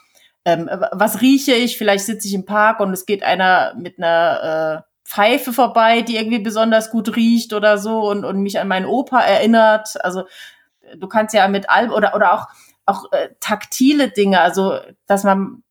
[0.47, 1.77] Ähm, was rieche ich?
[1.77, 6.17] Vielleicht sitze ich im Park und es geht einer mit einer äh, Pfeife vorbei, die
[6.17, 10.03] irgendwie besonders gut riecht oder so und, und mich an meinen Opa erinnert.
[10.05, 10.23] Also
[10.97, 12.47] du kannst ja mit allem oder oder auch
[12.87, 15.65] auch äh, taktile Dinge, also dass man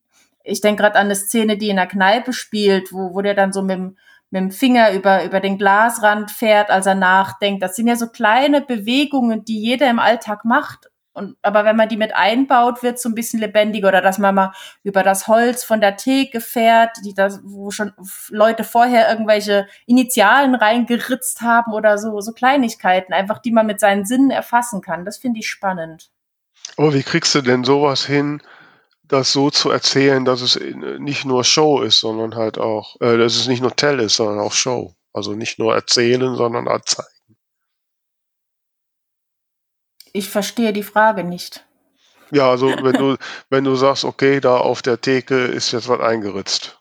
[0.44, 3.54] ich denke gerade an eine Szene, die in der Kneipe spielt, wo, wo der dann
[3.54, 3.98] so mit dem,
[4.30, 7.62] mit dem Finger über, über den Glasrand fährt, als er nachdenkt.
[7.62, 10.90] Das sind ja so kleine Bewegungen, die jeder im Alltag macht.
[11.14, 14.20] Und, aber wenn man die mit einbaut, wird es so ein bisschen lebendiger oder dass
[14.20, 17.94] man mal über das Holz von der Theke fährt, die das, wo schon
[18.30, 24.06] Leute vorher irgendwelche Initialen reingeritzt haben oder so, so Kleinigkeiten, einfach die man mit seinen
[24.06, 25.04] Sinnen erfassen kann.
[25.04, 26.12] Das finde ich spannend.
[26.78, 28.42] Aber wie kriegst du denn sowas hin,
[29.10, 30.60] das so zu erzählen, dass es
[31.00, 34.40] nicht nur Show ist, sondern halt auch, äh, dass es nicht nur Tell ist, sondern
[34.40, 34.94] auch Show.
[35.12, 37.19] Also nicht nur erzählen, sondern auch zeigen.
[40.14, 41.66] Ich verstehe die Frage nicht.
[42.32, 43.18] Ja, also wenn du,
[43.50, 46.80] wenn du sagst, okay, da auf der Theke ist jetzt was eingeritzt.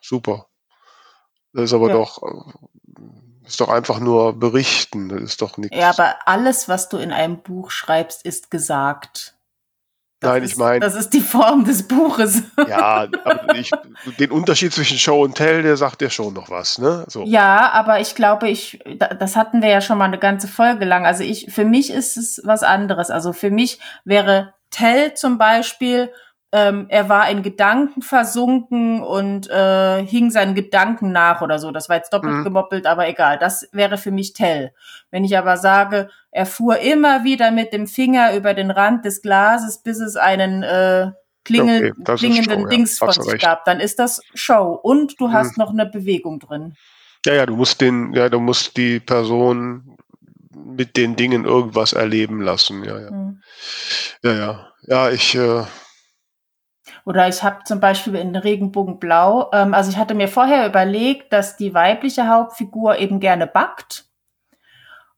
[0.00, 0.46] Super.
[1.52, 1.94] Das ist aber ja.
[1.94, 2.22] doch,
[3.44, 5.76] ist doch einfach nur berichten, das ist doch nichts.
[5.76, 9.36] Ja, aber alles, was du in einem Buch schreibst, ist gesagt.
[10.22, 10.78] Das Nein, ist, ich meine.
[10.78, 12.44] Das ist die Form des Buches.
[12.68, 13.08] Ja,
[13.54, 13.72] ich,
[14.20, 17.04] den Unterschied zwischen Show und Tell, der sagt ja schon noch was, ne?
[17.08, 17.24] So.
[17.24, 18.78] Ja, aber ich glaube, ich,
[19.18, 21.06] das hatten wir ja schon mal eine ganze Folge lang.
[21.06, 23.10] Also ich, für mich ist es was anderes.
[23.10, 26.12] Also für mich wäre Tell zum Beispiel
[26.54, 31.70] ähm, er war in Gedanken versunken und äh, hing seinen Gedanken nach oder so.
[31.70, 32.44] Das war jetzt doppelt mhm.
[32.44, 33.38] gemoppelt, aber egal.
[33.38, 34.72] Das wäre für mich Tell.
[35.10, 39.22] Wenn ich aber sage, er fuhr immer wieder mit dem Finger über den Rand des
[39.22, 41.12] Glases, bis es einen äh,
[41.44, 44.78] klingel okay, klingenden Show, Dings ja, von sich gab, dann ist das Show.
[44.82, 45.64] Und du hast mhm.
[45.64, 46.74] noch eine Bewegung drin.
[47.24, 49.96] Ja, ja, du musst den, ja, du musst die Person
[50.54, 52.84] mit den Dingen irgendwas erleben lassen.
[52.84, 53.10] Ja, ja.
[53.10, 53.42] Mhm.
[54.22, 54.68] Ja, ja.
[54.84, 55.62] Ja, ich, äh,
[57.04, 61.56] oder ich habe zum Beispiel in Regenbogenblau, ähm, also ich hatte mir vorher überlegt, dass
[61.56, 64.06] die weibliche Hauptfigur eben gerne backt.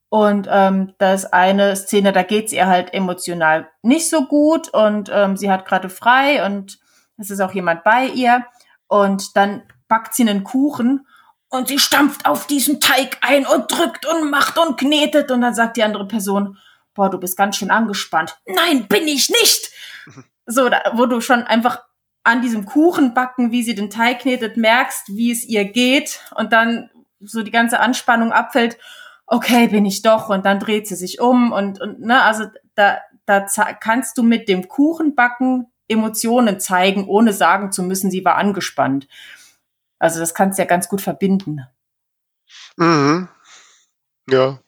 [0.08, 5.10] Und ähm, da ist eine Szene, da geht's ihr halt emotional nicht so gut und
[5.12, 6.78] ähm, sie hat gerade frei und
[7.16, 8.44] es ist auch jemand bei ihr.
[8.86, 11.06] Und dann backt sie einen Kuchen
[11.48, 15.30] und sie stampft auf diesen Teig ein und drückt und macht und knetet.
[15.30, 16.58] Und dann sagt die andere Person,
[16.94, 18.38] boah, du bist ganz schön angespannt.
[18.46, 19.70] Nein, bin ich nicht.
[20.46, 21.82] So, da, wo du schon einfach
[22.22, 26.90] an diesem Kuchenbacken, wie sie den Teig knetet, merkst, wie es ihr geht und dann
[27.20, 28.78] so die ganze Anspannung abfällt.
[29.26, 32.98] Okay, bin ich doch und dann dreht sie sich um und, und ne, also da,
[33.26, 33.46] da
[33.80, 39.06] kannst du mit dem Kuchenbacken Emotionen zeigen, ohne sagen zu müssen, sie war angespannt.
[39.98, 41.66] Also das kannst du ja ganz gut verbinden.
[42.76, 43.28] Mhm.
[44.28, 44.58] Ja.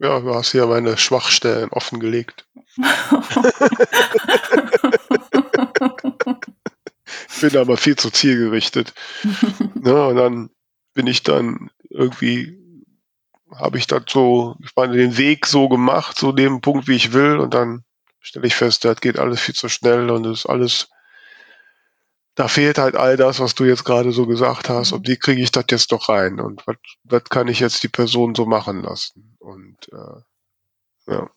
[0.00, 2.46] Ja, du hast hier meine Schwachstellen offengelegt.
[7.28, 8.94] ich bin aber viel zu zielgerichtet.
[9.74, 10.50] ne, und dann
[10.94, 12.58] bin ich dann irgendwie,
[13.52, 17.12] habe ich das so, ich meine, den Weg so gemacht, so dem Punkt, wie ich
[17.12, 17.82] will, und dann
[18.20, 20.90] stelle ich fest, das geht alles viel zu schnell und es ist alles,
[22.38, 25.42] da fehlt halt all das, was du jetzt gerade so gesagt hast, und wie kriege
[25.42, 26.64] ich das jetzt doch rein und
[27.02, 29.36] was, kann ich jetzt die Person so machen lassen?
[29.40, 31.28] Und äh, ja.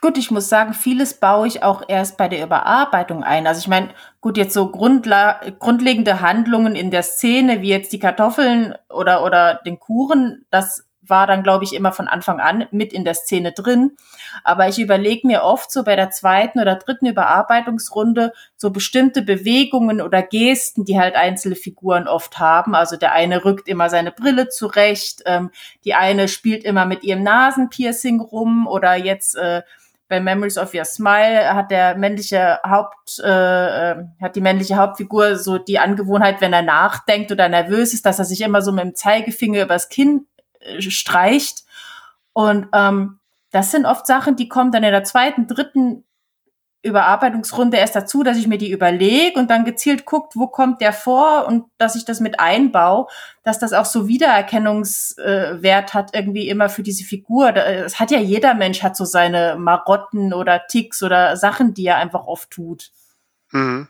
[0.00, 3.46] Gut, ich muss sagen, vieles baue ich auch erst bei der Überarbeitung ein.
[3.46, 3.90] Also ich meine,
[4.22, 9.60] gut, jetzt so grundla grundlegende Handlungen in der Szene, wie jetzt die Kartoffeln oder, oder
[9.66, 13.52] den Kuchen, das war dann, glaube ich, immer von Anfang an mit in der Szene
[13.52, 13.96] drin.
[14.44, 20.00] Aber ich überlege mir oft so bei der zweiten oder dritten Überarbeitungsrunde so bestimmte Bewegungen
[20.00, 22.74] oder Gesten, die halt einzelne Figuren oft haben.
[22.74, 25.50] Also der eine rückt immer seine Brille zurecht, ähm,
[25.84, 29.62] die eine spielt immer mit ihrem Nasenpiercing rum oder jetzt äh,
[30.08, 35.36] bei Memories of Your Smile hat der männliche Haupt, äh, äh, hat die männliche Hauptfigur
[35.36, 38.84] so die Angewohnheit, wenn er nachdenkt oder nervös ist, dass er sich immer so mit
[38.84, 40.26] dem Zeigefinger übers Kinn
[40.78, 41.64] streicht.
[42.32, 43.18] Und ähm,
[43.50, 46.04] das sind oft Sachen, die kommen dann in der zweiten, dritten
[46.82, 50.92] Überarbeitungsrunde erst dazu, dass ich mir die überlege und dann gezielt guckt, wo kommt der
[50.92, 53.06] vor und dass ich das mit einbaue,
[53.42, 57.56] dass das auch so Wiedererkennungswert hat irgendwie immer für diese Figur.
[57.56, 61.96] Es hat ja jeder Mensch hat so seine Marotten oder Ticks oder Sachen, die er
[61.96, 62.92] einfach oft tut.
[63.50, 63.88] Mhm.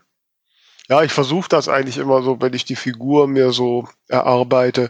[0.87, 4.89] Ja, ich versuche das eigentlich immer so, wenn ich die Figur mir so erarbeite,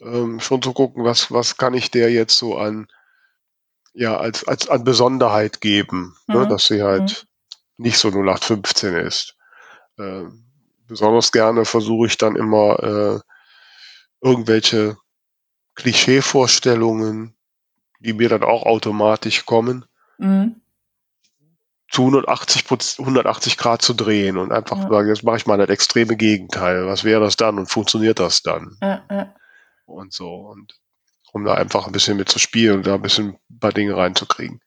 [0.00, 2.88] ähm, schon zu gucken, was, was kann ich der jetzt so an
[3.92, 6.42] ja, als, als an Besonderheit geben, ne, mhm.
[6.42, 7.26] ne, dass sie halt
[7.76, 7.84] mhm.
[7.84, 9.36] nicht so 0815 ist.
[9.98, 10.24] Äh,
[10.86, 13.20] besonders gerne versuche ich dann immer äh,
[14.20, 14.96] irgendwelche
[15.74, 17.34] Klischeevorstellungen,
[18.00, 19.84] die mir dann auch automatisch kommen,
[20.18, 20.60] mhm.
[21.90, 22.64] zu 180,
[22.98, 24.88] 180 Grad zu drehen und einfach ja.
[24.88, 26.86] sagen, jetzt mache ich mal das extreme Gegenteil.
[26.86, 28.76] Was wäre das dann und funktioniert das dann?
[28.80, 29.34] Ja, ja.
[29.90, 30.34] Und so.
[30.34, 30.74] Und
[31.32, 33.96] um da einfach ein bisschen mit zu spielen und da ein bisschen ein paar Dinge
[33.96, 34.60] reinzukriegen.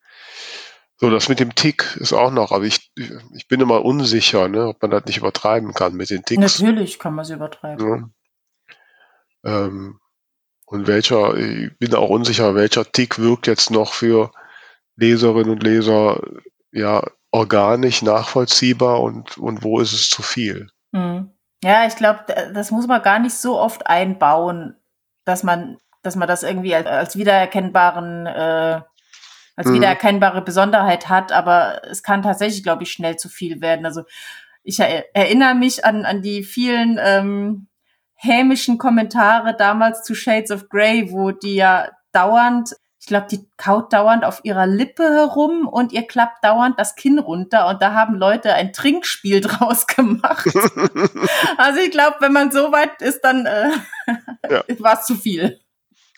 [0.98, 2.92] So, das mit dem Tick ist auch noch, aber ich,
[3.34, 6.62] ich bin immer unsicher, ne, ob man das nicht übertreiben kann mit den Ticks.
[6.62, 8.14] Natürlich kann man sie übertreiben.
[9.44, 9.66] Ja.
[9.66, 10.00] Ähm,
[10.66, 14.32] und welcher, ich bin auch unsicher, welcher Tick wirkt jetzt noch für
[14.96, 16.22] Leserinnen und Leser
[16.72, 20.70] ja organisch nachvollziehbar und, und wo ist es zu viel.
[20.94, 21.32] Hm.
[21.64, 24.76] Ja, ich glaube, das muss man gar nicht so oft einbauen,
[25.26, 28.82] dass man, dass man das irgendwie als, als wiedererkennbaren, äh,
[29.56, 29.76] als mhm.
[29.76, 33.86] wiedererkennbare Besonderheit hat, aber es kann tatsächlich, glaube ich, schnell zu viel werden.
[33.86, 34.04] Also
[34.64, 37.68] ich er erinnere mich an, an die vielen ähm,
[38.16, 43.92] hämischen Kommentare damals zu Shades of Grey, wo die ja dauernd ich glaube, die kaut
[43.92, 48.16] dauernd auf ihrer Lippe herum und ihr klappt dauernd das Kinn runter und da haben
[48.16, 50.46] Leute ein Trinkspiel draus gemacht.
[51.58, 53.72] also ich glaube, wenn man so weit ist, dann äh,
[54.50, 54.64] ja.
[54.80, 55.60] war es zu viel.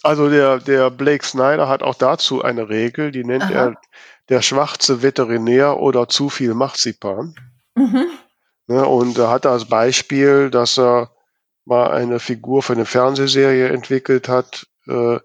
[0.03, 3.51] Also der, der Blake Snyder hat auch dazu eine Regel, die nennt Aha.
[3.51, 3.75] er
[4.29, 7.33] der schwarze Veterinär oder zu viel Marzipan.
[7.73, 8.05] Mhm.
[8.67, 11.09] Ne, und er hat das Beispiel, dass er
[11.65, 15.17] mal eine Figur für eine Fernsehserie entwickelt hat, äh,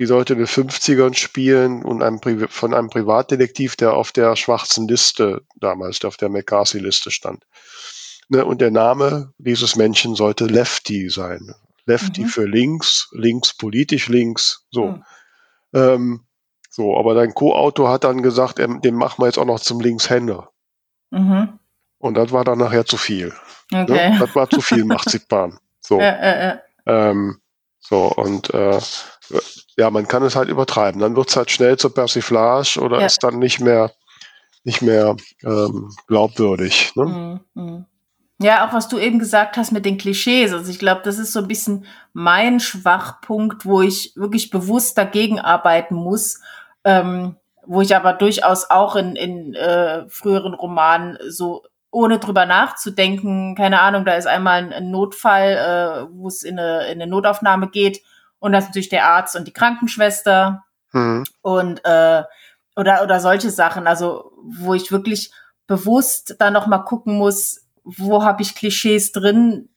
[0.00, 4.88] die sollte in den 50ern spielen und einem von einem Privatdetektiv, der auf der schwarzen
[4.88, 7.44] Liste damals, auf der McCarthy-Liste stand.
[8.30, 11.54] Ne, und der Name dieses Menschen sollte Lefty sein.
[11.84, 12.28] Lefty mhm.
[12.28, 14.86] für links, links politisch links, so.
[14.86, 15.04] Mhm.
[15.74, 16.20] Ähm,
[16.70, 19.80] so, aber dein Co-Autor hat dann gesagt, ähm, den machen wir jetzt auch noch zum
[19.80, 20.48] Linkshänder.
[21.10, 21.58] Mhm.
[21.98, 23.34] Und das war dann nachher zu viel.
[23.70, 23.82] Ne?
[23.82, 24.10] Okay.
[24.12, 24.18] Ne?
[24.18, 25.58] Das war zu viel Marzipan.
[25.80, 26.00] So.
[26.00, 26.58] Äh, äh, äh.
[26.86, 27.40] Ähm,
[27.80, 28.78] so, und äh,
[29.76, 31.00] ja, man kann es halt übertreiben.
[31.00, 33.06] Dann wird es halt schnell zur Persiflage oder ja.
[33.06, 33.92] ist dann nicht mehr,
[34.64, 36.92] nicht mehr ähm, glaubwürdig.
[36.94, 37.04] Ne?
[37.04, 37.86] Mhm, mhm.
[38.42, 40.52] Ja, auch was du eben gesagt hast mit den Klischees.
[40.52, 45.38] Also ich glaube, das ist so ein bisschen mein Schwachpunkt, wo ich wirklich bewusst dagegen
[45.38, 46.40] arbeiten muss,
[46.84, 53.56] ähm, wo ich aber durchaus auch in, in äh, früheren Romanen so ohne drüber nachzudenken,
[53.56, 57.68] keine Ahnung, da ist einmal ein, Notfall, äh, wo es in eine, in eine Notaufnahme
[57.68, 58.00] geht
[58.40, 61.24] und das ist natürlich der Arzt und die Krankenschwester mhm.
[61.42, 62.24] und äh,
[62.76, 65.32] oder oder solche Sachen, also wo ich wirklich
[65.66, 69.68] bewusst da noch mal gucken muss, wo habe ich Klischees drin.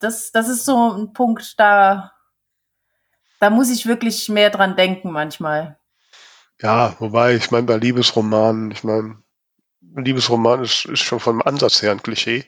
[0.00, 2.12] Das das ist so ein Punkt, da
[3.40, 5.78] da muss ich wirklich mehr dran denken manchmal.
[6.60, 9.23] Ja, wobei ich meine bei Liebesromanen, ich meine
[9.96, 12.44] Liebesroman ist, ist schon vom Ansatz her ein Klischee.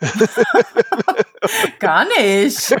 [1.78, 2.70] Gar nicht.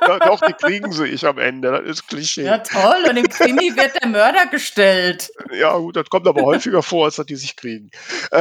[0.00, 1.70] Doch, die kriegen sie ich am Ende.
[1.72, 2.44] Das ist Klischee.
[2.44, 3.04] Ja, toll.
[3.08, 5.30] Und im Krimi wird der Mörder gestellt.
[5.52, 7.90] Ja, gut, das kommt aber häufiger vor, als dass die sich kriegen.
[8.30, 8.36] Äh,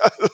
[0.00, 0.28] also,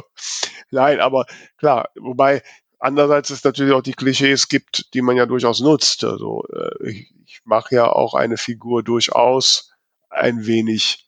[0.70, 2.42] nein, aber klar, wobei
[2.78, 6.04] andererseits es natürlich auch die Klischees gibt, die man ja durchaus nutzt.
[6.04, 9.72] Also äh, ich, ich mache ja auch eine Figur durchaus
[10.10, 11.05] ein wenig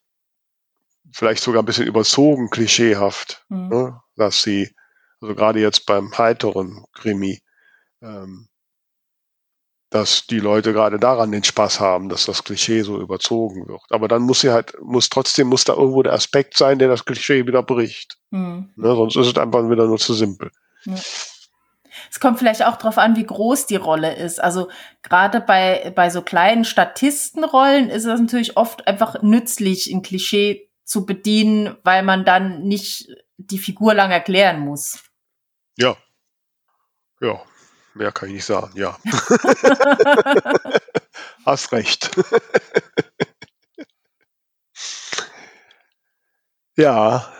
[1.12, 3.68] vielleicht sogar ein bisschen überzogen, klischeehaft, mhm.
[3.68, 4.01] ne?
[4.16, 4.75] dass sie,
[5.21, 7.40] also gerade jetzt beim heiteren Krimi,
[8.03, 8.49] ähm,
[9.90, 13.85] dass die Leute gerade daran den Spaß haben, dass das Klischee so überzogen wird.
[13.90, 17.07] Aber dann muss sie halt, muss trotzdem, muss da irgendwo der Aspekt sein, der das
[17.07, 18.18] Klischee wieder bricht.
[18.31, 18.71] Mhm.
[18.77, 18.94] Ne?
[18.94, 20.51] Sonst ist es einfach wieder nur zu simpel.
[20.85, 20.94] Ja.
[22.11, 24.42] Es kommt vielleicht auch darauf an, wie groß die Rolle ist.
[24.42, 24.68] Also
[25.03, 31.05] gerade bei, bei so kleinen Statistenrollen ist es natürlich oft einfach nützlich, ein Klischee zu
[31.05, 35.05] bedienen, weil man dann nicht die Figur lang erklären muss.
[35.77, 35.96] Ja.
[37.20, 37.42] Ja,
[37.94, 38.96] mehr kann ich nicht sagen, ja.
[41.44, 42.11] Hast recht.
[46.77, 47.31] ja.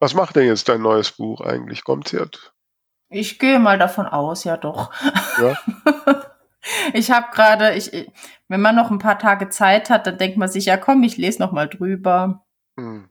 [0.00, 1.84] Was macht denn jetzt dein neues Buch eigentlich?
[1.84, 2.52] Kommt jetzt?
[3.08, 4.90] Ich gehe mal davon aus, ja doch.
[5.40, 5.56] Ja.
[6.92, 8.10] ich habe gerade, ich,
[8.48, 11.16] wenn man noch ein paar Tage Zeit hat, dann denkt man sich, ja komm, ich
[11.16, 12.43] lese noch mal drüber.
[12.76, 13.08] Hm.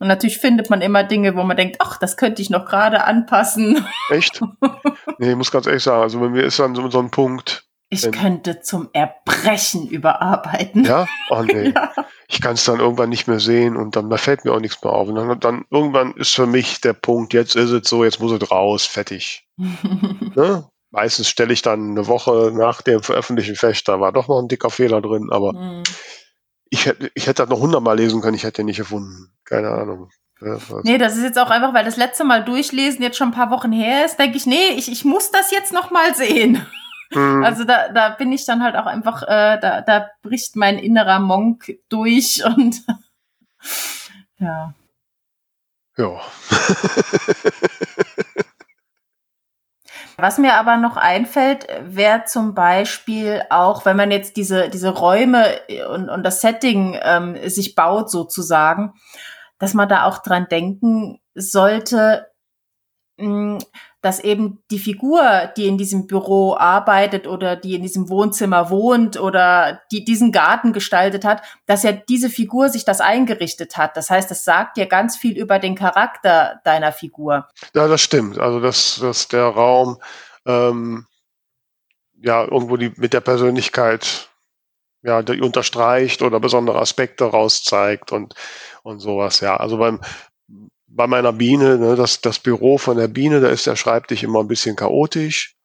[0.00, 3.04] Und natürlich findet man immer Dinge, wo man denkt, ach, das könnte ich noch gerade
[3.04, 3.86] anpassen.
[4.08, 4.40] Echt?
[5.18, 7.66] Nee, ich muss ganz ehrlich sagen, also bei mir ist dann so, so ein Punkt.
[7.90, 10.84] Ich wenn, könnte zum Erbrechen überarbeiten.
[10.84, 11.06] Ja?
[11.28, 11.74] Oh nee.
[11.76, 11.92] ja.
[12.28, 14.82] Ich kann es dann irgendwann nicht mehr sehen und dann da fällt mir auch nichts
[14.82, 15.08] mehr auf.
[15.08, 18.32] Und dann, dann irgendwann ist für mich der Punkt, jetzt ist es so, jetzt muss
[18.32, 19.46] es raus, fertig.
[19.58, 20.66] ne?
[20.92, 24.48] Meistens stelle ich dann eine Woche nach dem Veröffentlichen fest, da war doch noch ein
[24.48, 25.82] dicker Fehler drin, aber mhm
[26.70, 29.32] ich hätte, ich hätte das noch hundertmal lesen können, ich hätte den nicht erfunden.
[29.44, 30.08] Keine Ahnung.
[30.84, 33.50] Nee, das ist jetzt auch einfach, weil das letzte Mal durchlesen jetzt schon ein paar
[33.50, 36.66] Wochen her ist, denke ich, nee, ich, ich muss das jetzt noch mal sehen.
[37.12, 37.44] Mhm.
[37.44, 41.18] Also da, da bin ich dann halt auch einfach, äh, da, da bricht mein innerer
[41.18, 42.82] Monk durch und
[44.38, 44.72] ja.
[45.98, 46.20] Ja.
[50.20, 55.46] Was mir aber noch einfällt, wäre zum Beispiel auch, wenn man jetzt diese, diese Räume
[55.92, 58.94] und, und das Setting ähm, sich baut sozusagen,
[59.58, 62.29] dass man da auch dran denken sollte,
[64.02, 69.20] dass eben die Figur, die in diesem Büro arbeitet oder die in diesem Wohnzimmer wohnt
[69.20, 73.96] oder die diesen Garten gestaltet hat, dass ja diese Figur sich das eingerichtet hat.
[73.96, 77.48] Das heißt, es sagt ja ganz viel über den Charakter deiner Figur.
[77.74, 78.38] Ja, das stimmt.
[78.38, 79.98] Also dass, dass der Raum
[80.46, 81.06] ähm,
[82.22, 84.30] ja irgendwo die mit der Persönlichkeit
[85.02, 88.34] ja, die unterstreicht oder besondere Aspekte rauszeigt und,
[88.82, 89.56] und sowas, ja.
[89.56, 90.00] Also beim,
[90.90, 94.40] bei meiner Biene, ne, das, das Büro von der Biene, da ist der Schreibtisch immer
[94.40, 95.56] ein bisschen chaotisch.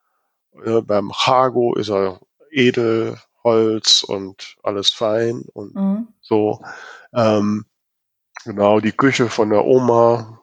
[0.63, 2.21] Äh, beim Hago ist er
[2.51, 6.07] edel, Holz und alles fein und mhm.
[6.21, 6.63] so.
[7.13, 7.65] Ähm,
[8.43, 10.41] genau, die Küche von der Oma,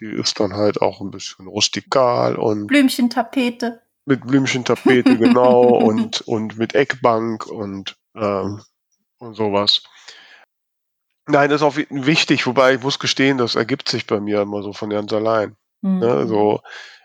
[0.00, 3.82] die ist dann halt auch ein bisschen rustikal und Blümchentapete.
[4.04, 8.62] Mit Blümchentapete, genau, und, und mit Eckbank und ähm,
[9.22, 9.82] und sowas.
[11.32, 14.62] Nein, das ist auch wichtig, wobei ich muss gestehen, das ergibt sich bei mir immer
[14.62, 15.56] so von ganz allein.
[15.80, 15.88] Ne?
[15.88, 15.98] Mhm.
[16.00, 16.12] Ne?
[16.12, 16.60] Also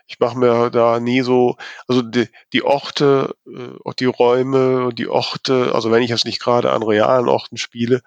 [0.06, 1.56] ich mache mir da nie so,
[1.86, 6.72] also die, die Orte, äh, die Räume, die Orte, also wenn ich jetzt nicht gerade
[6.72, 8.02] an realen Orten spiele,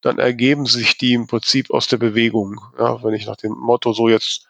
[0.00, 2.58] dann ergeben sich die im Prinzip aus der Bewegung.
[2.78, 4.48] Ja, wenn ich nach dem Motto so jetzt,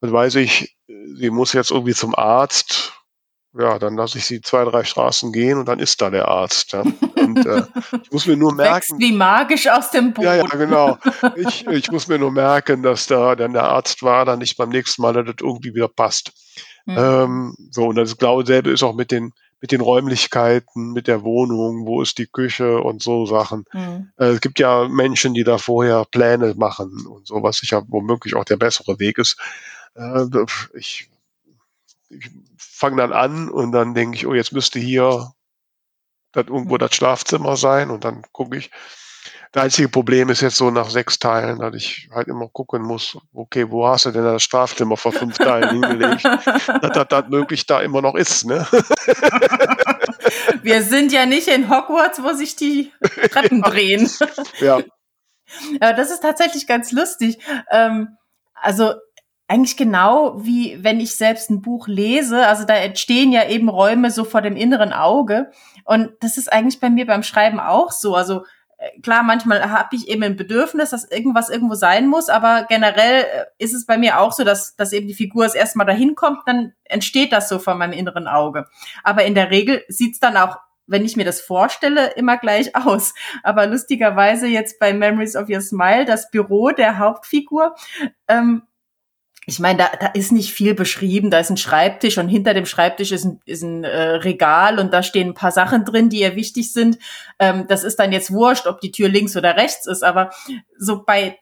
[0.00, 2.94] dann weiß ich, sie muss jetzt irgendwie zum Arzt
[3.54, 6.72] ja, dann lasse ich sie zwei, drei Straßen gehen und dann ist da der Arzt.
[6.72, 6.82] Ja.
[7.16, 7.62] Und äh,
[8.02, 8.74] ich muss mir nur merken.
[8.74, 10.26] Wächst wie magisch aus dem Boden.
[10.26, 10.98] Ja, ja, genau.
[11.36, 14.68] Ich, ich muss mir nur merken, dass da dann der Arzt war, dann nicht beim
[14.68, 16.32] nächsten Mal, dass das irgendwie wieder passt.
[16.86, 16.96] Mhm.
[16.98, 21.22] Ähm, so, und das glaube selbe ist auch mit den, mit den Räumlichkeiten, mit der
[21.22, 23.64] Wohnung, wo ist die Küche und so Sachen.
[23.72, 24.10] Mhm.
[24.16, 28.36] Äh, es gibt ja Menschen, die da vorher Pläne machen und so, was sicher womöglich
[28.36, 29.36] auch der bessere Weg ist.
[29.94, 30.26] Äh,
[30.74, 31.10] ich
[32.08, 35.32] ich fange dann an und dann denke ich, oh, jetzt müsste hier
[36.32, 38.70] das irgendwo das Schlafzimmer sein und dann gucke ich.
[39.52, 43.16] Das einzige Problem ist jetzt so nach sechs Teilen, dass ich halt immer gucken muss,
[43.32, 46.24] okay, wo hast du denn das Schlafzimmer vor fünf Teilen hingelegt,
[46.82, 48.66] dass das, das möglich da immer noch ist, ne?
[50.62, 52.92] Wir sind ja nicht in Hogwarts, wo sich die
[53.30, 54.10] Treppen drehen.
[54.60, 54.82] Ja.
[55.80, 57.38] Aber das ist tatsächlich ganz lustig.
[57.70, 58.18] Ähm,
[58.54, 58.94] also
[59.48, 62.46] eigentlich genau wie wenn ich selbst ein Buch lese.
[62.46, 65.50] Also da entstehen ja eben Räume so vor dem inneren Auge.
[65.84, 68.14] Und das ist eigentlich bei mir beim Schreiben auch so.
[68.14, 68.44] Also
[68.76, 73.22] äh, klar, manchmal habe ich eben ein Bedürfnis, dass irgendwas irgendwo sein muss, aber generell
[73.22, 76.14] äh, ist es bei mir auch so, dass, dass eben die Figur es erstmal dahin
[76.14, 78.66] kommt, dann entsteht das so vor meinem inneren Auge.
[79.02, 80.58] Aber in der Regel sieht's dann auch
[80.90, 83.12] wenn ich mir das vorstelle, immer gleich aus.
[83.42, 87.74] Aber lustigerweise jetzt bei Memories of Your Smile, das Büro der Hauptfigur,
[88.26, 88.62] ähm,
[89.48, 91.30] ich meine, da, da ist nicht viel beschrieben.
[91.30, 94.92] Da ist ein Schreibtisch und hinter dem Schreibtisch ist ein, ist ein äh, Regal und
[94.92, 96.98] da stehen ein paar Sachen drin, die ihr wichtig sind.
[97.38, 100.04] Ähm, das ist dann jetzt wurscht, ob die Tür links oder rechts ist.
[100.04, 100.28] Aber
[100.76, 101.38] so bei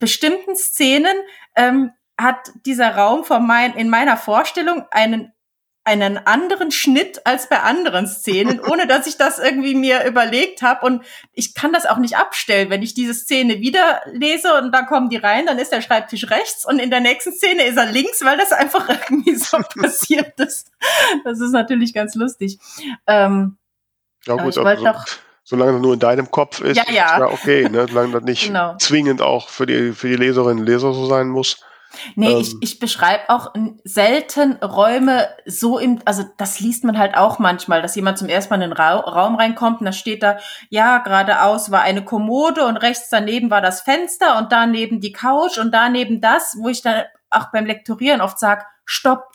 [0.00, 1.14] bestimmten Szenen
[1.54, 5.32] ähm, hat dieser Raum von mein, in meiner Vorstellung einen
[5.84, 10.84] einen anderen Schnitt als bei anderen Szenen, ohne dass ich das irgendwie mir überlegt habe.
[10.84, 12.70] Und ich kann das auch nicht abstellen.
[12.70, 16.30] Wenn ich diese Szene wieder lese und dann kommen die rein, dann ist der Schreibtisch
[16.30, 20.40] rechts und in der nächsten Szene ist er links, weil das einfach irgendwie so passiert
[20.40, 20.72] ist.
[21.24, 22.58] Das ist natürlich ganz lustig.
[23.06, 23.58] Ähm,
[24.26, 24.86] ja gut, aber so,
[25.44, 27.12] solange das nur in deinem Kopf ist, ja, ja.
[27.12, 27.86] ist ja okay, ne?
[27.88, 28.76] solange das nicht genau.
[28.78, 31.62] zwingend auch für die, für die Leserinnen und Leser so sein muss.
[32.16, 33.52] Nee, ähm, ich, ich beschreibe auch
[33.84, 38.50] selten Räume so im, also das liest man halt auch manchmal, dass jemand zum ersten
[38.50, 40.38] Mal in den Ra Raum reinkommt und da steht da,
[40.70, 45.58] ja, geradeaus war eine Kommode und rechts daneben war das Fenster und daneben die Couch
[45.58, 49.32] und daneben das, wo ich dann auch beim Lektorieren oft sage, stopp,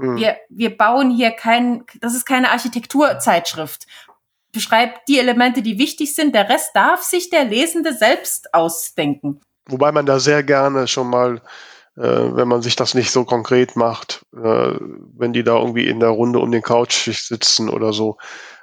[0.00, 0.16] hm.
[0.16, 3.86] wir, wir bauen hier kein, das ist keine Architekturzeitschrift.
[4.52, 9.40] Beschreibt die Elemente, die wichtig sind, der Rest darf sich der Lesende selbst ausdenken.
[9.68, 11.42] Wobei man da sehr gerne schon mal
[12.00, 14.74] wenn man sich das nicht so konkret macht, äh,
[15.16, 18.18] wenn die da irgendwie in der Runde um den Couch sitzen oder so,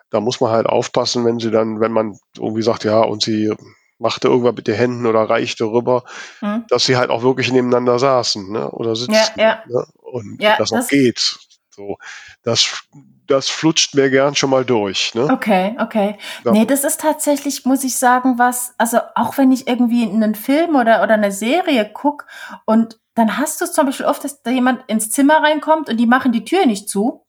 [0.09, 3.53] da muss man halt aufpassen, wenn sie dann, wenn man irgendwie sagt, ja, und sie
[3.97, 6.03] machte irgendwas mit den Händen oder reichte rüber,
[6.41, 6.65] mhm.
[6.69, 8.69] dass sie halt auch wirklich nebeneinander saßen ne?
[8.71, 9.63] oder sitzen ja, ja.
[9.67, 9.85] Ne?
[10.01, 11.37] und ja, das auch geht.
[11.69, 11.97] So,
[12.43, 12.85] das,
[13.27, 15.13] das flutscht mir gern schon mal durch.
[15.13, 15.25] Ne?
[15.25, 16.17] Okay, okay.
[16.45, 16.51] Ja.
[16.51, 20.75] Nee, das ist tatsächlich, muss ich sagen, was, also auch wenn ich irgendwie einen Film
[20.75, 22.25] oder, oder eine Serie guck
[22.65, 25.97] und dann hast du es zum Beispiel oft, dass da jemand ins Zimmer reinkommt und
[25.97, 27.25] die machen die Tür nicht zu.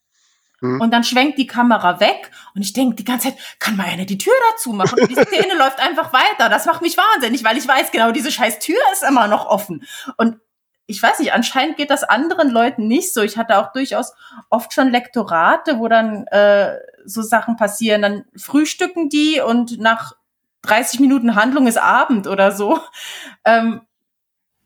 [0.61, 0.81] Hm.
[0.81, 4.05] Und dann schwenkt die Kamera weg und ich denke die ganze Zeit, kann mal einer
[4.05, 4.99] die Tür dazu machen?
[5.01, 6.49] Und die Szene läuft einfach weiter.
[6.49, 9.85] Das macht mich wahnsinnig, weil ich weiß genau, diese scheiß Tür ist immer noch offen.
[10.17, 10.39] Und
[10.87, 13.23] ich weiß nicht, anscheinend geht das anderen Leuten nicht so.
[13.23, 14.13] Ich hatte auch durchaus
[14.51, 18.03] oft schon Lektorate, wo dann äh, so Sachen passieren.
[18.03, 20.15] Dann frühstücken die und nach
[20.63, 22.81] 30 Minuten Handlung ist Abend oder so.
[23.45, 23.86] Ähm,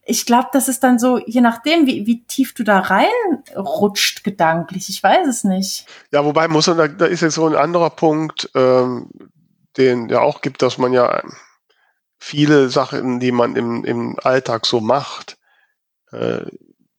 [0.05, 4.88] ich glaube, das ist dann so, je nachdem, wie, wie tief du da reinrutscht gedanklich.
[4.88, 5.86] Ich weiß es nicht.
[6.11, 9.11] Ja, wobei muss man, da, da ist jetzt so ein anderer Punkt, ähm,
[9.76, 11.22] den ja auch gibt, dass man ja
[12.18, 15.38] viele Sachen, die man im, im Alltag so macht,
[16.12, 16.44] äh,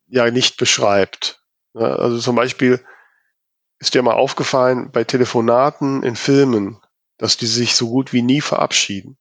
[0.08, 1.44] ja nicht beschreibt.
[1.74, 2.84] Ja, also zum Beispiel
[3.80, 6.80] ist dir mal aufgefallen bei Telefonaten in Filmen,
[7.18, 9.18] dass die sich so gut wie nie verabschieden.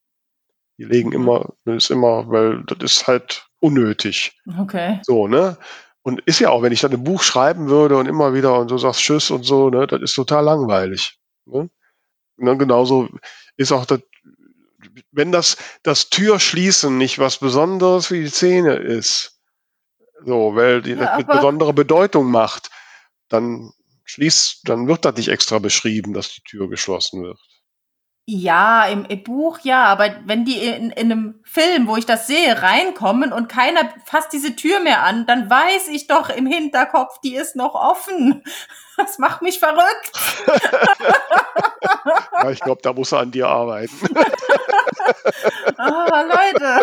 [0.78, 1.14] Die legen mhm.
[1.14, 4.38] immer, das ist immer, weil das ist halt unnötig.
[4.58, 5.00] Okay.
[5.02, 5.56] So, ne?
[6.02, 8.68] Und ist ja auch, wenn ich dann ein Buch schreiben würde und immer wieder und
[8.68, 11.18] so sagst Tschüss und so, ne, das ist total langweilig.
[11.44, 11.70] Ne?
[12.36, 13.08] Und dann genauso
[13.56, 14.00] ist auch das,
[15.12, 19.40] wenn das, das Türschließen nicht was Besonderes für die Szene ist,
[20.24, 22.70] so, weil die ja, das mit besonderer Bedeutung macht,
[23.28, 23.72] dann
[24.04, 27.38] schließt, dann wird das nicht extra beschrieben, dass die Tür geschlossen wird.
[28.26, 32.28] Ja, im, im Buch ja, aber wenn die in, in einem Film, wo ich das
[32.28, 37.20] sehe, reinkommen und keiner fasst diese Tür mehr an, dann weiß ich doch im Hinterkopf,
[37.22, 38.44] die ist noch offen.
[38.96, 40.12] Das macht mich verrückt.
[42.42, 43.96] ja, ich glaube, da muss er an dir arbeiten.
[45.78, 46.80] ah, Leute.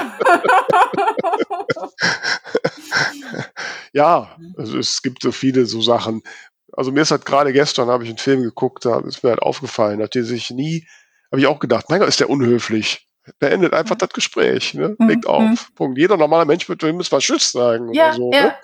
[3.93, 6.23] ja, also es gibt so viele so Sachen.
[6.71, 9.43] Also mir ist halt gerade gestern, habe ich einen Film geguckt, da ist mir halt
[9.43, 10.87] aufgefallen, dass die sich nie
[11.31, 13.07] habe ich auch gedacht, mein Gott, ist der unhöflich.
[13.39, 13.99] Beendet einfach mhm.
[13.99, 14.95] das Gespräch, ne?
[14.97, 15.07] Mhm.
[15.07, 15.41] Legt auf.
[15.41, 15.57] Mhm.
[15.75, 15.97] Punkt.
[15.97, 18.31] Jeder normale Mensch wird ihm was Tschüss sagen ja, oder so.
[18.31, 18.55] Ja, ne?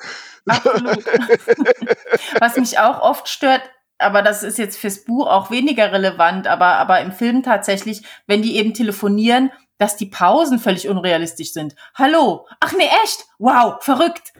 [0.47, 1.05] absolut.
[2.39, 3.61] was mich auch oft stört,
[3.97, 8.41] aber das ist jetzt fürs Buch auch weniger relevant, aber, aber im Film tatsächlich, wenn
[8.41, 11.75] die eben telefonieren, dass die Pausen völlig unrealistisch sind.
[11.95, 13.25] Hallo, ach nee, echt?
[13.39, 14.33] Wow, verrückt.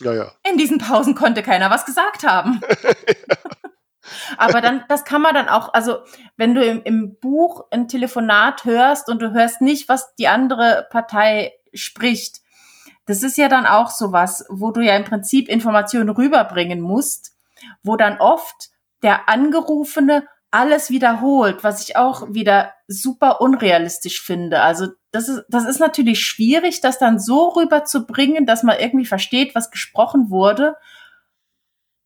[0.00, 0.32] Ja, ja.
[0.48, 2.60] In diesen Pausen konnte keiner was gesagt haben.
[2.82, 3.36] ja.
[4.36, 5.98] Aber dann, das kann man dann auch, also
[6.36, 10.86] wenn du im, im Buch ein Telefonat hörst und du hörst nicht, was die andere
[10.90, 12.40] Partei spricht,
[13.06, 17.32] das ist ja dann auch sowas, wo du ja im Prinzip Informationen rüberbringen musst,
[17.82, 18.70] wo dann oft
[19.02, 24.62] der Angerufene alles wiederholt, was ich auch wieder super unrealistisch finde.
[24.62, 29.54] Also das ist, das ist natürlich schwierig, das dann so rüberzubringen, dass man irgendwie versteht,
[29.54, 30.76] was gesprochen wurde,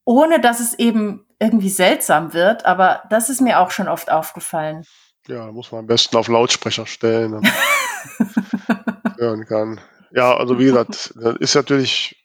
[0.05, 4.85] ohne dass es eben irgendwie seltsam wird, aber das ist mir auch schon oft aufgefallen.
[5.27, 7.53] Ja, da muss man am besten auf Lautsprecher stellen, damit
[9.19, 9.81] hören kann.
[10.13, 12.17] Ja, also wie gesagt, das ist natürlich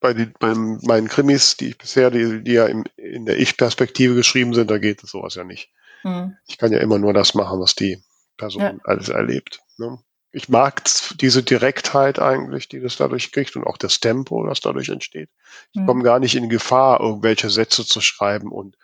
[0.00, 4.14] bei, die, bei meinen Krimis, die ich bisher, die, die ja im, in der Ich-Perspektive
[4.14, 5.70] geschrieben sind, da geht es sowas ja nicht.
[6.02, 6.36] Mhm.
[6.46, 8.02] Ich kann ja immer nur das machen, was die
[8.36, 8.74] Person ja.
[8.84, 9.60] alles erlebt.
[9.76, 9.98] Ne?
[10.32, 10.82] Ich mag
[11.20, 15.28] diese Direktheit eigentlich, die das dadurch kriegt und auch das Tempo, das dadurch entsteht.
[15.72, 15.86] Ich mhm.
[15.86, 18.76] komme gar nicht in Gefahr, irgendwelche Sätze zu schreiben und,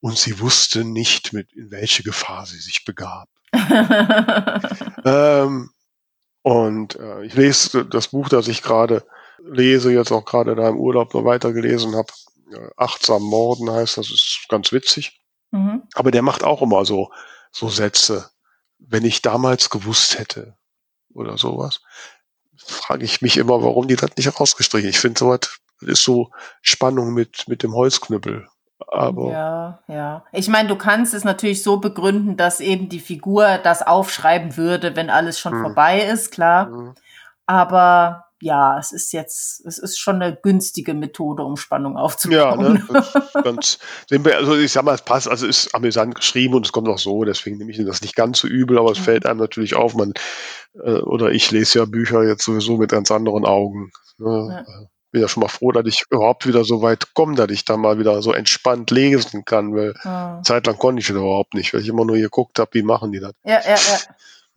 [0.00, 3.28] und sie wusste nicht, mit in welche Gefahr sie sich begab.
[5.04, 5.70] ähm,
[6.42, 9.04] und äh, ich lese das Buch, das ich gerade
[9.44, 12.12] lese, jetzt auch gerade da im Urlaub noch weiter gelesen habe.
[12.52, 15.20] Äh, Achtsam Morden heißt, das ist ganz witzig.
[15.50, 15.82] Mhm.
[15.94, 17.10] Aber der macht auch immer so,
[17.50, 18.30] so Sätze.
[18.78, 20.56] Wenn ich damals gewusst hätte,
[21.14, 21.80] oder sowas,
[22.56, 24.90] frage ich mich immer, warum die das nicht rausgestrichen.
[24.90, 25.40] Ich finde, sowas
[25.80, 28.48] ist so Spannung mit, mit dem Holzknüppel.
[28.88, 30.24] Aber ja, ja.
[30.32, 34.96] Ich meine, du kannst es natürlich so begründen, dass eben die Figur das aufschreiben würde,
[34.96, 35.62] wenn alles schon hm.
[35.62, 36.66] vorbei ist, klar.
[36.66, 36.94] Hm.
[37.46, 42.84] Aber ja, es ist jetzt, es ist schon eine günstige Methode, um Spannung aufzubauen.
[42.88, 43.04] Ja, ne,
[43.44, 43.78] ganz,
[44.10, 46.98] also ich sag mal, es passt, also es ist amüsant geschrieben und es kommt auch
[46.98, 49.04] so, deswegen nehme ich das nicht ganz so übel, aber es mhm.
[49.04, 50.12] fällt einem natürlich auf, man,
[50.74, 53.92] äh, oder ich lese ja Bücher jetzt sowieso mit ganz anderen Augen.
[54.18, 54.64] Ne?
[54.66, 54.82] Ja.
[54.82, 57.64] Äh, bin ja schon mal froh, dass ich überhaupt wieder so weit komme, dass ich
[57.64, 60.42] da mal wieder so entspannt lesen kann, weil mhm.
[60.42, 63.20] zeitlang konnte ich das überhaupt nicht, weil ich immer nur geguckt habe, wie machen die
[63.20, 63.34] das.
[63.44, 63.98] Ja, ja, ja.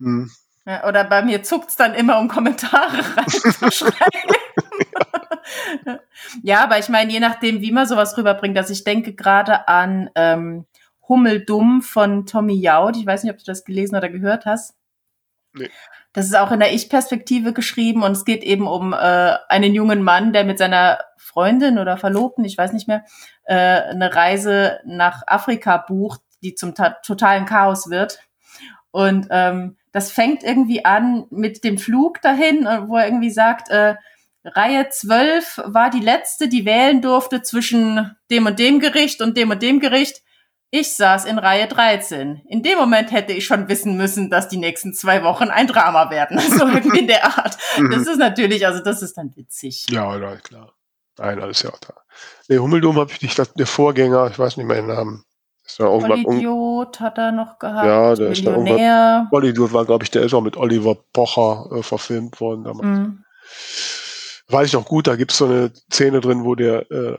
[0.00, 0.30] Hm.
[0.66, 4.20] Ja, oder bei mir zuckt's dann immer, um Kommentare reinzuschreiben.
[6.42, 6.64] ja.
[6.64, 10.10] aber ich meine, je nachdem, wie man sowas rüberbringt, dass also ich denke gerade an
[10.16, 10.66] ähm,
[11.08, 12.96] Hummeldumm von Tommy Jaud.
[12.96, 14.74] Ich weiß nicht, ob du das gelesen oder gehört hast.
[15.52, 15.70] Nee.
[16.12, 20.02] Das ist auch in der Ich-Perspektive geschrieben und es geht eben um äh, einen jungen
[20.02, 23.04] Mann, der mit seiner Freundin oder Verlobten, ich weiß nicht mehr,
[23.44, 28.18] äh, eine Reise nach Afrika bucht, die zum totalen Chaos wird.
[28.90, 33.70] Und ähm, das fängt irgendwie an mit dem Flug dahin, äh, wo er irgendwie sagt,
[33.70, 33.94] äh,
[34.44, 39.50] Reihe 12 war die letzte, die wählen durfte zwischen dem und dem Gericht und dem
[39.50, 40.20] und dem Gericht.
[40.70, 42.42] Ich saß in Reihe 13.
[42.46, 46.10] In dem Moment hätte ich schon wissen müssen, dass die nächsten zwei Wochen ein Drama
[46.10, 46.38] werden.
[46.58, 47.56] So irgendwie in der Art.
[47.78, 47.90] Mhm.
[47.90, 49.86] Das ist natürlich, also das ist dann witzig.
[49.88, 50.74] Ja, ja klar.
[51.16, 51.94] Nein, alles ja da.
[52.48, 55.24] Nee, Hummeldom habe ich nicht, der Vorgänger, ich weiß nicht mehr den Namen.
[55.66, 57.86] Ist ja Vollidiot hat er noch gehabt.
[57.86, 61.82] Ja, der ist dann Vollidiot war, glaube ich, der ist auch mit Oliver Pocher äh,
[61.82, 62.86] verfilmt worden damals.
[62.86, 63.24] Mm.
[64.48, 67.16] weiß ich noch gut, da gibt's so eine Szene drin, wo der äh,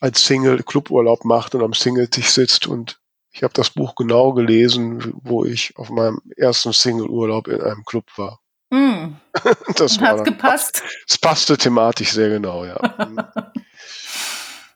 [0.00, 2.98] als Single Cluburlaub macht und am Single-Tisch sitzt und
[3.30, 8.06] ich habe das Buch genau gelesen, wo ich auf meinem ersten Single-Urlaub in einem Club
[8.16, 8.40] war.
[8.70, 9.14] Mm.
[9.76, 10.82] das dann, gepasst?
[11.08, 12.78] Es passte thematisch sehr genau, ja.
[12.98, 13.18] Hm.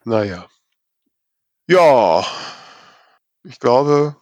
[0.05, 0.47] naja.
[1.67, 2.25] Ja,
[3.47, 4.17] ich glaube,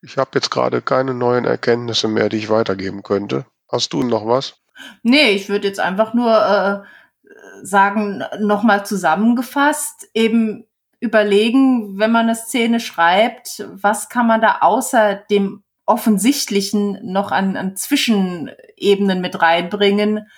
[0.00, 3.46] ich habe jetzt gerade keine neuen Erkenntnisse mehr, die ich weitergeben könnte.
[3.70, 4.56] Hast du noch was?
[5.02, 10.64] Nee, ich würde jetzt einfach nur äh, sagen, nochmal zusammengefasst, eben
[11.00, 17.56] überlegen, wenn man eine Szene schreibt, was kann man da außer dem Offensichtlichen noch an,
[17.56, 20.28] an Zwischenebenen mit reinbringen,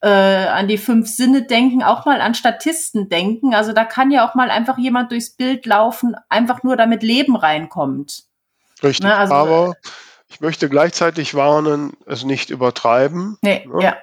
[0.00, 3.54] äh, an die fünf Sinne denken, auch mal an Statisten denken.
[3.54, 7.36] Also da kann ja auch mal einfach jemand durchs Bild laufen, einfach nur damit Leben
[7.36, 8.24] reinkommt.
[8.82, 9.74] Richtig, ne, also, aber
[10.28, 13.38] ich möchte gleichzeitig warnen, es nicht übertreiben.
[13.42, 13.82] Nee, ne?
[13.82, 13.96] ja.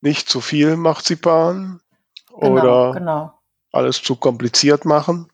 [0.00, 1.80] Nicht zu viel Marzipan
[2.28, 3.40] genau, oder genau.
[3.72, 5.30] alles zu kompliziert machen.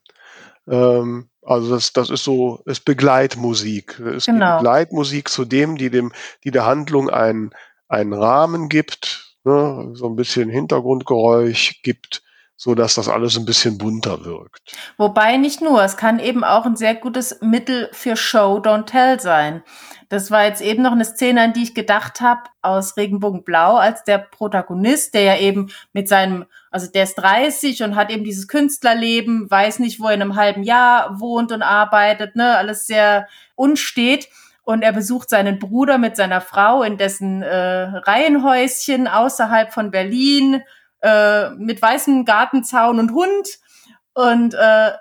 [0.68, 3.98] Ähm, also das, das ist so, ist Begleitmusik.
[3.98, 4.58] Es genau.
[4.58, 6.12] Begleitmusik zu dem, die dem,
[6.44, 7.50] die der Handlung einen,
[7.88, 12.22] einen Rahmen gibt, ne, so ein bisschen Hintergrundgeräusch gibt,
[12.56, 14.76] so dass das alles ein bisschen bunter wirkt.
[14.98, 19.18] Wobei nicht nur, es kann eben auch ein sehr gutes Mittel für Show Don't Tell
[19.18, 19.62] sein.
[20.10, 24.04] Das war jetzt eben noch eine Szene, an die ich gedacht habe aus Regenbogenblau, als
[24.04, 28.48] der Protagonist, der ja eben mit seinem, also der ist 30 und hat eben dieses
[28.48, 33.26] Künstlerleben, weiß nicht, wo er in einem halben Jahr wohnt und arbeitet, ne, alles sehr
[33.54, 34.26] unstet.
[34.62, 40.62] Und er besucht seinen Bruder mit seiner Frau in dessen äh, Reihenhäuschen außerhalb von Berlin
[41.02, 43.58] äh, mit weißem Gartenzaun und Hund.
[44.14, 44.92] Und äh,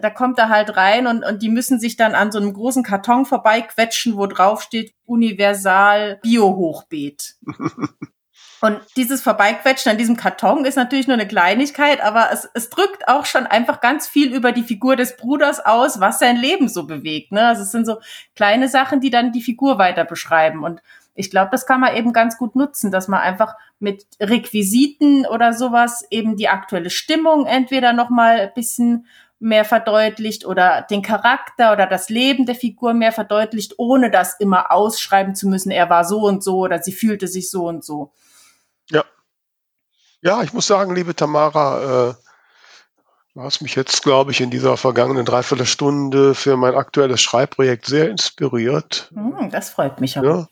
[0.00, 2.82] da kommt er halt rein und, und die müssen sich dann an so einem großen
[2.82, 7.36] Karton vorbeiquetschen, wo drauf steht Universal Bio-Hochbeet.
[8.62, 13.06] und dieses Vorbeiquetschen an diesem Karton ist natürlich nur eine Kleinigkeit, aber es, es drückt
[13.06, 16.86] auch schon einfach ganz viel über die Figur des Bruders aus, was sein Leben so
[16.86, 17.32] bewegt.
[17.32, 17.46] Ne?
[17.46, 17.98] Also es sind so
[18.34, 20.64] kleine Sachen, die dann die Figur weiter beschreiben.
[20.64, 20.80] Und
[21.14, 25.52] ich glaube, das kann man eben ganz gut nutzen, dass man einfach mit Requisiten oder
[25.52, 29.06] sowas eben die aktuelle Stimmung entweder noch mal ein bisschen
[29.38, 34.72] mehr verdeutlicht oder den Charakter oder das Leben der Figur mehr verdeutlicht, ohne das immer
[34.72, 38.12] ausschreiben zu müssen, er war so und so oder sie fühlte sich so und so.
[38.90, 39.04] Ja.
[40.22, 42.14] Ja, ich muss sagen, liebe Tamara, äh,
[43.34, 48.10] du hast mich jetzt, glaube ich, in dieser vergangenen Dreiviertelstunde für mein aktuelles Schreibprojekt sehr
[48.10, 49.10] inspiriert.
[49.14, 50.24] Hm, das freut mich auch.
[50.24, 50.48] Ja.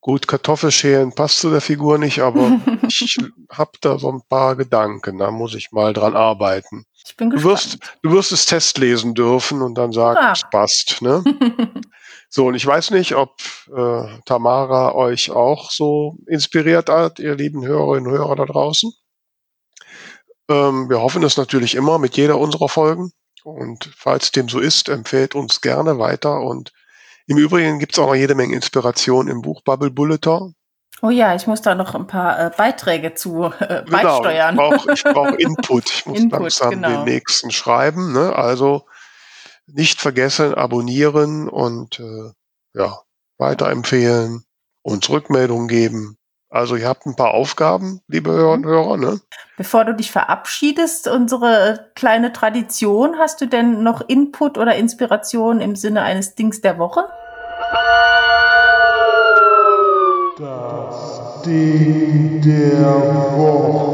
[0.00, 2.58] Gut, Kartoffelschälen passt zu der Figur nicht, aber
[2.88, 3.18] ich
[3.50, 5.18] habe da so ein paar Gedanken.
[5.18, 6.86] Da muss ich mal dran arbeiten.
[7.06, 7.44] Ich bin gespannt.
[7.44, 10.32] Du wirst, du wirst es testlesen dürfen und dann sagen, ja.
[10.32, 11.02] es passt.
[11.02, 11.22] Ne?
[12.34, 13.36] so, und ich weiß nicht, ob
[13.76, 18.90] äh, Tamara euch auch so inspiriert hat, ihr lieben Hörerinnen und Hörer da draußen.
[20.48, 23.12] Ähm, wir hoffen es natürlich immer mit jeder unserer Folgen.
[23.44, 26.72] Und falls dem so ist, empfehlt uns gerne weiter und
[27.26, 30.54] im Übrigen gibt es auch noch jede Menge Inspiration im Buch Bubble Bulletin.
[31.02, 34.58] Oh ja, ich muss da noch ein paar äh, Beiträge zu äh, genau, beisteuern.
[34.94, 35.84] Ich brauche brauch Input.
[35.90, 36.88] Ich muss Input, langsam genau.
[36.88, 38.14] den nächsten schreiben.
[38.14, 38.34] Ne?
[38.34, 38.86] Also
[39.72, 42.30] nicht vergessen, abonnieren und äh,
[42.74, 42.98] ja,
[43.38, 44.44] weiterempfehlen,
[44.82, 46.16] uns Rückmeldungen geben.
[46.48, 48.68] Also ihr habt ein paar Aufgaben, liebe Hörer und mhm.
[48.68, 48.96] Hörer.
[48.98, 49.20] Ne?
[49.56, 55.76] Bevor du dich verabschiedest, unsere kleine Tradition, hast du denn noch Input oder Inspiration im
[55.76, 57.04] Sinne eines Dings der Woche?
[60.38, 63.91] Das Ding der Woche.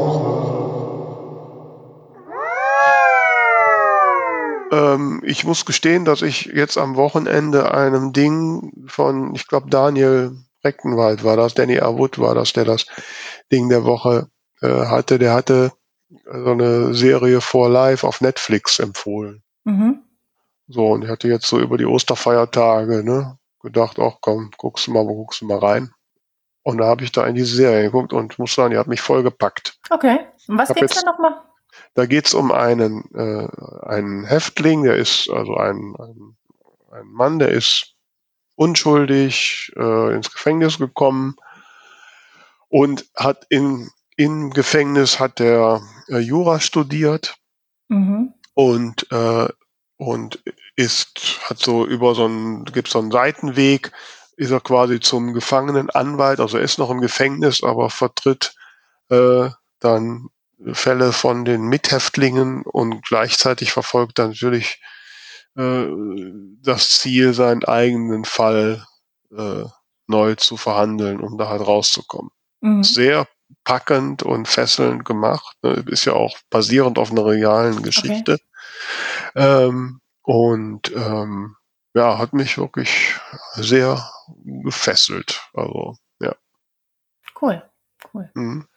[4.71, 10.37] Ähm, ich muss gestehen, dass ich jetzt am Wochenende einem Ding von, ich glaube, Daniel
[10.63, 11.97] Reckenwald war das, Danny R.
[11.97, 12.85] Wood war das, der das
[13.51, 14.29] Ding der Woche
[14.61, 15.19] äh, hatte.
[15.19, 15.71] Der hatte
[16.09, 19.43] so eine Serie For Life auf Netflix empfohlen.
[19.63, 19.99] Mhm.
[20.67, 24.91] So, und er hatte jetzt so über die Osterfeiertage, ne, gedacht, ach komm, guckst du
[24.91, 25.91] mal, guckst du mal rein.
[26.61, 29.01] Und da habe ich da in diese Serie geguckt und muss sagen, die hat mich
[29.01, 29.79] voll gepackt.
[29.89, 30.19] Okay.
[30.47, 31.41] Und was geht's jetzt, da nochmal?
[31.93, 33.47] Da geht's um einen, äh,
[33.85, 36.37] einen Häftling, der ist also ein, ein,
[36.91, 37.95] ein Mann, der ist
[38.55, 41.37] unschuldig äh, ins Gefängnis gekommen
[42.67, 47.35] und hat in, im Gefängnis hat er äh, Jura studiert
[47.87, 48.33] mhm.
[48.53, 49.47] und äh,
[49.95, 50.43] und
[50.75, 53.91] ist hat so über so einen gibt so einen Seitenweg
[54.35, 58.55] ist er quasi zum Gefangenenanwalt also er ist noch im Gefängnis aber vertritt
[59.09, 59.49] äh,
[59.79, 60.29] dann
[60.73, 64.81] Fälle von den Mithäftlingen und gleichzeitig verfolgt dann natürlich
[65.55, 65.87] äh,
[66.61, 68.85] das Ziel, seinen eigenen Fall
[69.35, 69.63] äh,
[70.07, 72.31] neu zu verhandeln, um da halt rauszukommen.
[72.61, 72.83] Mhm.
[72.83, 73.27] Sehr
[73.63, 75.57] packend und fesselnd gemacht.
[75.61, 75.83] Ne?
[75.87, 78.39] Ist ja auch basierend auf einer realen Geschichte.
[79.33, 79.65] Okay.
[79.65, 81.55] Ähm, und ähm,
[81.93, 83.15] ja, hat mich wirklich
[83.55, 84.11] sehr
[84.45, 85.41] gefesselt.
[85.53, 86.35] Also, ja.
[87.41, 87.63] Cool,
[88.13, 88.29] cool.
[88.35, 88.67] Mhm.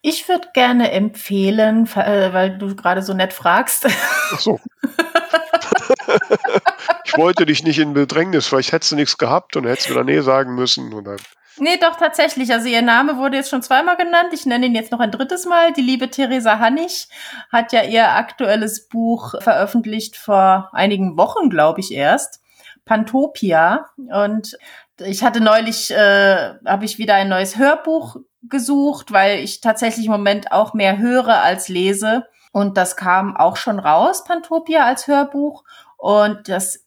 [0.00, 3.86] Ich würde gerne empfehlen, äh, weil du gerade so nett fragst.
[4.32, 4.60] Ach so.
[7.04, 10.20] ich wollte dich nicht in Bedrängnis, vielleicht hättest du nichts gehabt und hättest wieder Nee
[10.20, 10.92] sagen müssen.
[10.92, 11.18] Und dann
[11.58, 12.52] Nee, doch tatsächlich.
[12.52, 14.30] Also ihr Name wurde jetzt schon zweimal genannt.
[14.32, 15.72] Ich nenne ihn jetzt noch ein drittes Mal.
[15.72, 17.08] Die liebe Theresa Hannig
[17.50, 22.40] hat ja ihr aktuelles Buch veröffentlicht vor einigen Wochen, glaube ich erst.
[22.86, 23.86] Pantopia.
[23.96, 24.56] Und
[24.98, 30.12] ich hatte neulich, äh, habe ich wieder ein neues Hörbuch gesucht, weil ich tatsächlich im
[30.12, 32.26] Moment auch mehr höre als lese.
[32.52, 35.64] Und das kam auch schon raus, Pantopia als Hörbuch.
[35.96, 36.84] Und das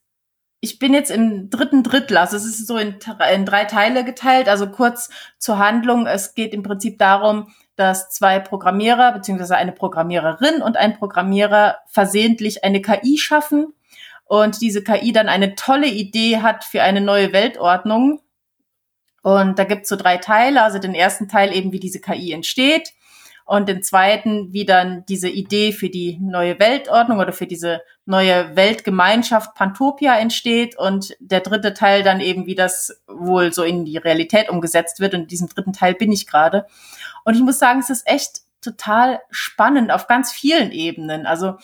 [0.65, 2.95] ich bin jetzt im dritten Drittel, also es ist so in,
[3.31, 4.49] in, drei Teile geteilt.
[4.49, 6.07] Also kurz zur Handlung.
[6.07, 12.63] Es geht im Prinzip darum, dass zwei Programmierer beziehungsweise eine Programmiererin und ein Programmierer versehentlich
[12.63, 13.73] eine KI schaffen
[14.25, 18.21] und diese KI dann eine tolle Idee hat für eine neue Weltordnung.
[19.25, 20.61] Und da gibt's so drei Teile.
[20.61, 22.93] Also den ersten Teil eben, wie diese KI entsteht
[23.43, 28.55] und den zweiten, wie dann diese Idee für die neue Weltordnung oder für diese neue
[28.55, 33.97] Weltgemeinschaft Pantopia entsteht und der dritte Teil dann eben, wie das wohl so in die
[33.97, 36.67] Realität umgesetzt wird und in diesem dritten Teil bin ich gerade.
[37.23, 41.25] Und ich muss sagen, es ist echt total spannend auf ganz vielen Ebenen.
[41.25, 41.55] Also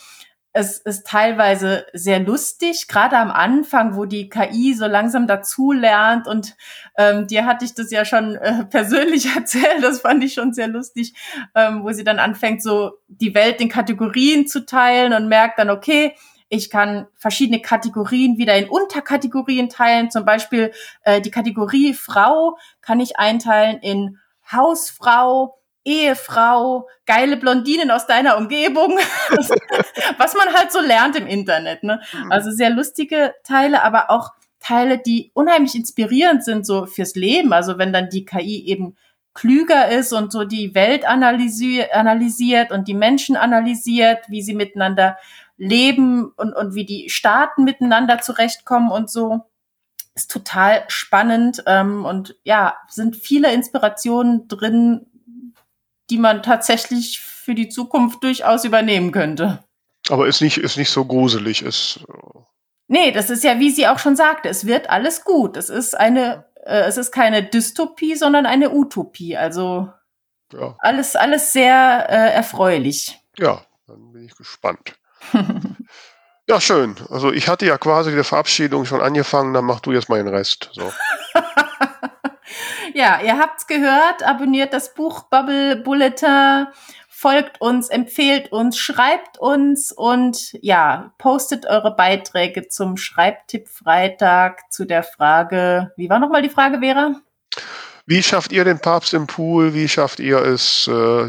[0.54, 6.28] es ist teilweise sehr lustig, gerade am Anfang, wo die KI so langsam dazulernt.
[6.28, 6.56] Und
[6.98, 10.68] ähm, dir hatte ich das ja schon äh, persönlich erzählt, das fand ich schon sehr
[10.68, 11.14] lustig,
[11.54, 15.70] ähm, wo sie dann anfängt, so die Welt in Kategorien zu teilen und merkt dann,
[15.70, 16.14] okay,
[16.50, 20.10] ich kann verschiedene Kategorien wieder in Unterkategorien teilen.
[20.10, 20.72] Zum Beispiel
[21.02, 24.18] äh, die Kategorie Frau kann ich einteilen in
[24.52, 28.98] Hausfrau, Ehefrau, geile Blondinen aus deiner Umgebung,
[30.18, 31.82] was man halt so lernt im Internet.
[31.82, 32.00] Ne?
[32.12, 32.32] Mhm.
[32.32, 34.30] Also sehr lustige Teile, aber auch
[34.60, 37.52] Teile, die unheimlich inspirierend sind so fürs Leben.
[37.52, 38.96] Also wenn dann die KI eben
[39.34, 45.16] klüger ist und so die Welt analysiert und die Menschen analysiert, wie sie miteinander
[45.56, 49.40] leben und, und wie die Staaten miteinander zurechtkommen und so.
[50.14, 55.06] Ist total spannend ähm, und ja, sind viele Inspirationen drin,
[56.12, 59.64] die man tatsächlich für die Zukunft durchaus übernehmen könnte.
[60.10, 62.00] Aber ist nicht, ist nicht so gruselig, ist.
[62.86, 65.56] Nee, das ist ja, wie sie auch schon sagte, es wird alles gut.
[65.56, 69.38] Es ist eine, äh, es ist keine Dystopie, sondern eine Utopie.
[69.38, 69.88] Also
[70.52, 70.76] ja.
[70.80, 73.18] alles, alles sehr äh, erfreulich.
[73.38, 74.94] Ja, dann bin ich gespannt.
[76.46, 76.96] ja, schön.
[77.08, 80.28] Also ich hatte ja quasi die Verabschiedung schon angefangen, dann mach du jetzt mal den
[80.28, 80.68] Rest.
[80.74, 80.92] So.
[82.94, 84.22] Ja, ihr habt's gehört.
[84.22, 86.66] Abonniert das Buch Bubble Bulletin.
[87.08, 94.84] Folgt uns, empfehlt uns, schreibt uns und ja, postet eure Beiträge zum Schreibtipp Freitag zu
[94.84, 95.92] der Frage.
[95.96, 97.20] Wie war nochmal die Frage, Vera?
[98.06, 99.72] Wie schafft ihr den Papst im Pool?
[99.72, 101.28] Wie schafft ihr es, äh,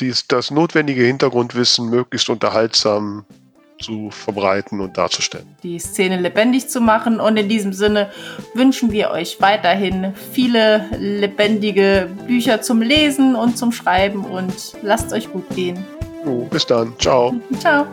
[0.00, 3.24] dies, das notwendige Hintergrundwissen möglichst unterhaltsam
[3.80, 5.56] zu verbreiten und darzustellen.
[5.62, 8.10] Die Szene lebendig zu machen und in diesem Sinne
[8.54, 15.32] wünschen wir euch weiterhin viele lebendige Bücher zum Lesen und zum Schreiben und lasst euch
[15.32, 15.84] gut gehen.
[16.24, 16.92] Oh, bis dann.
[16.98, 17.34] Ciao.
[17.58, 17.86] Ciao.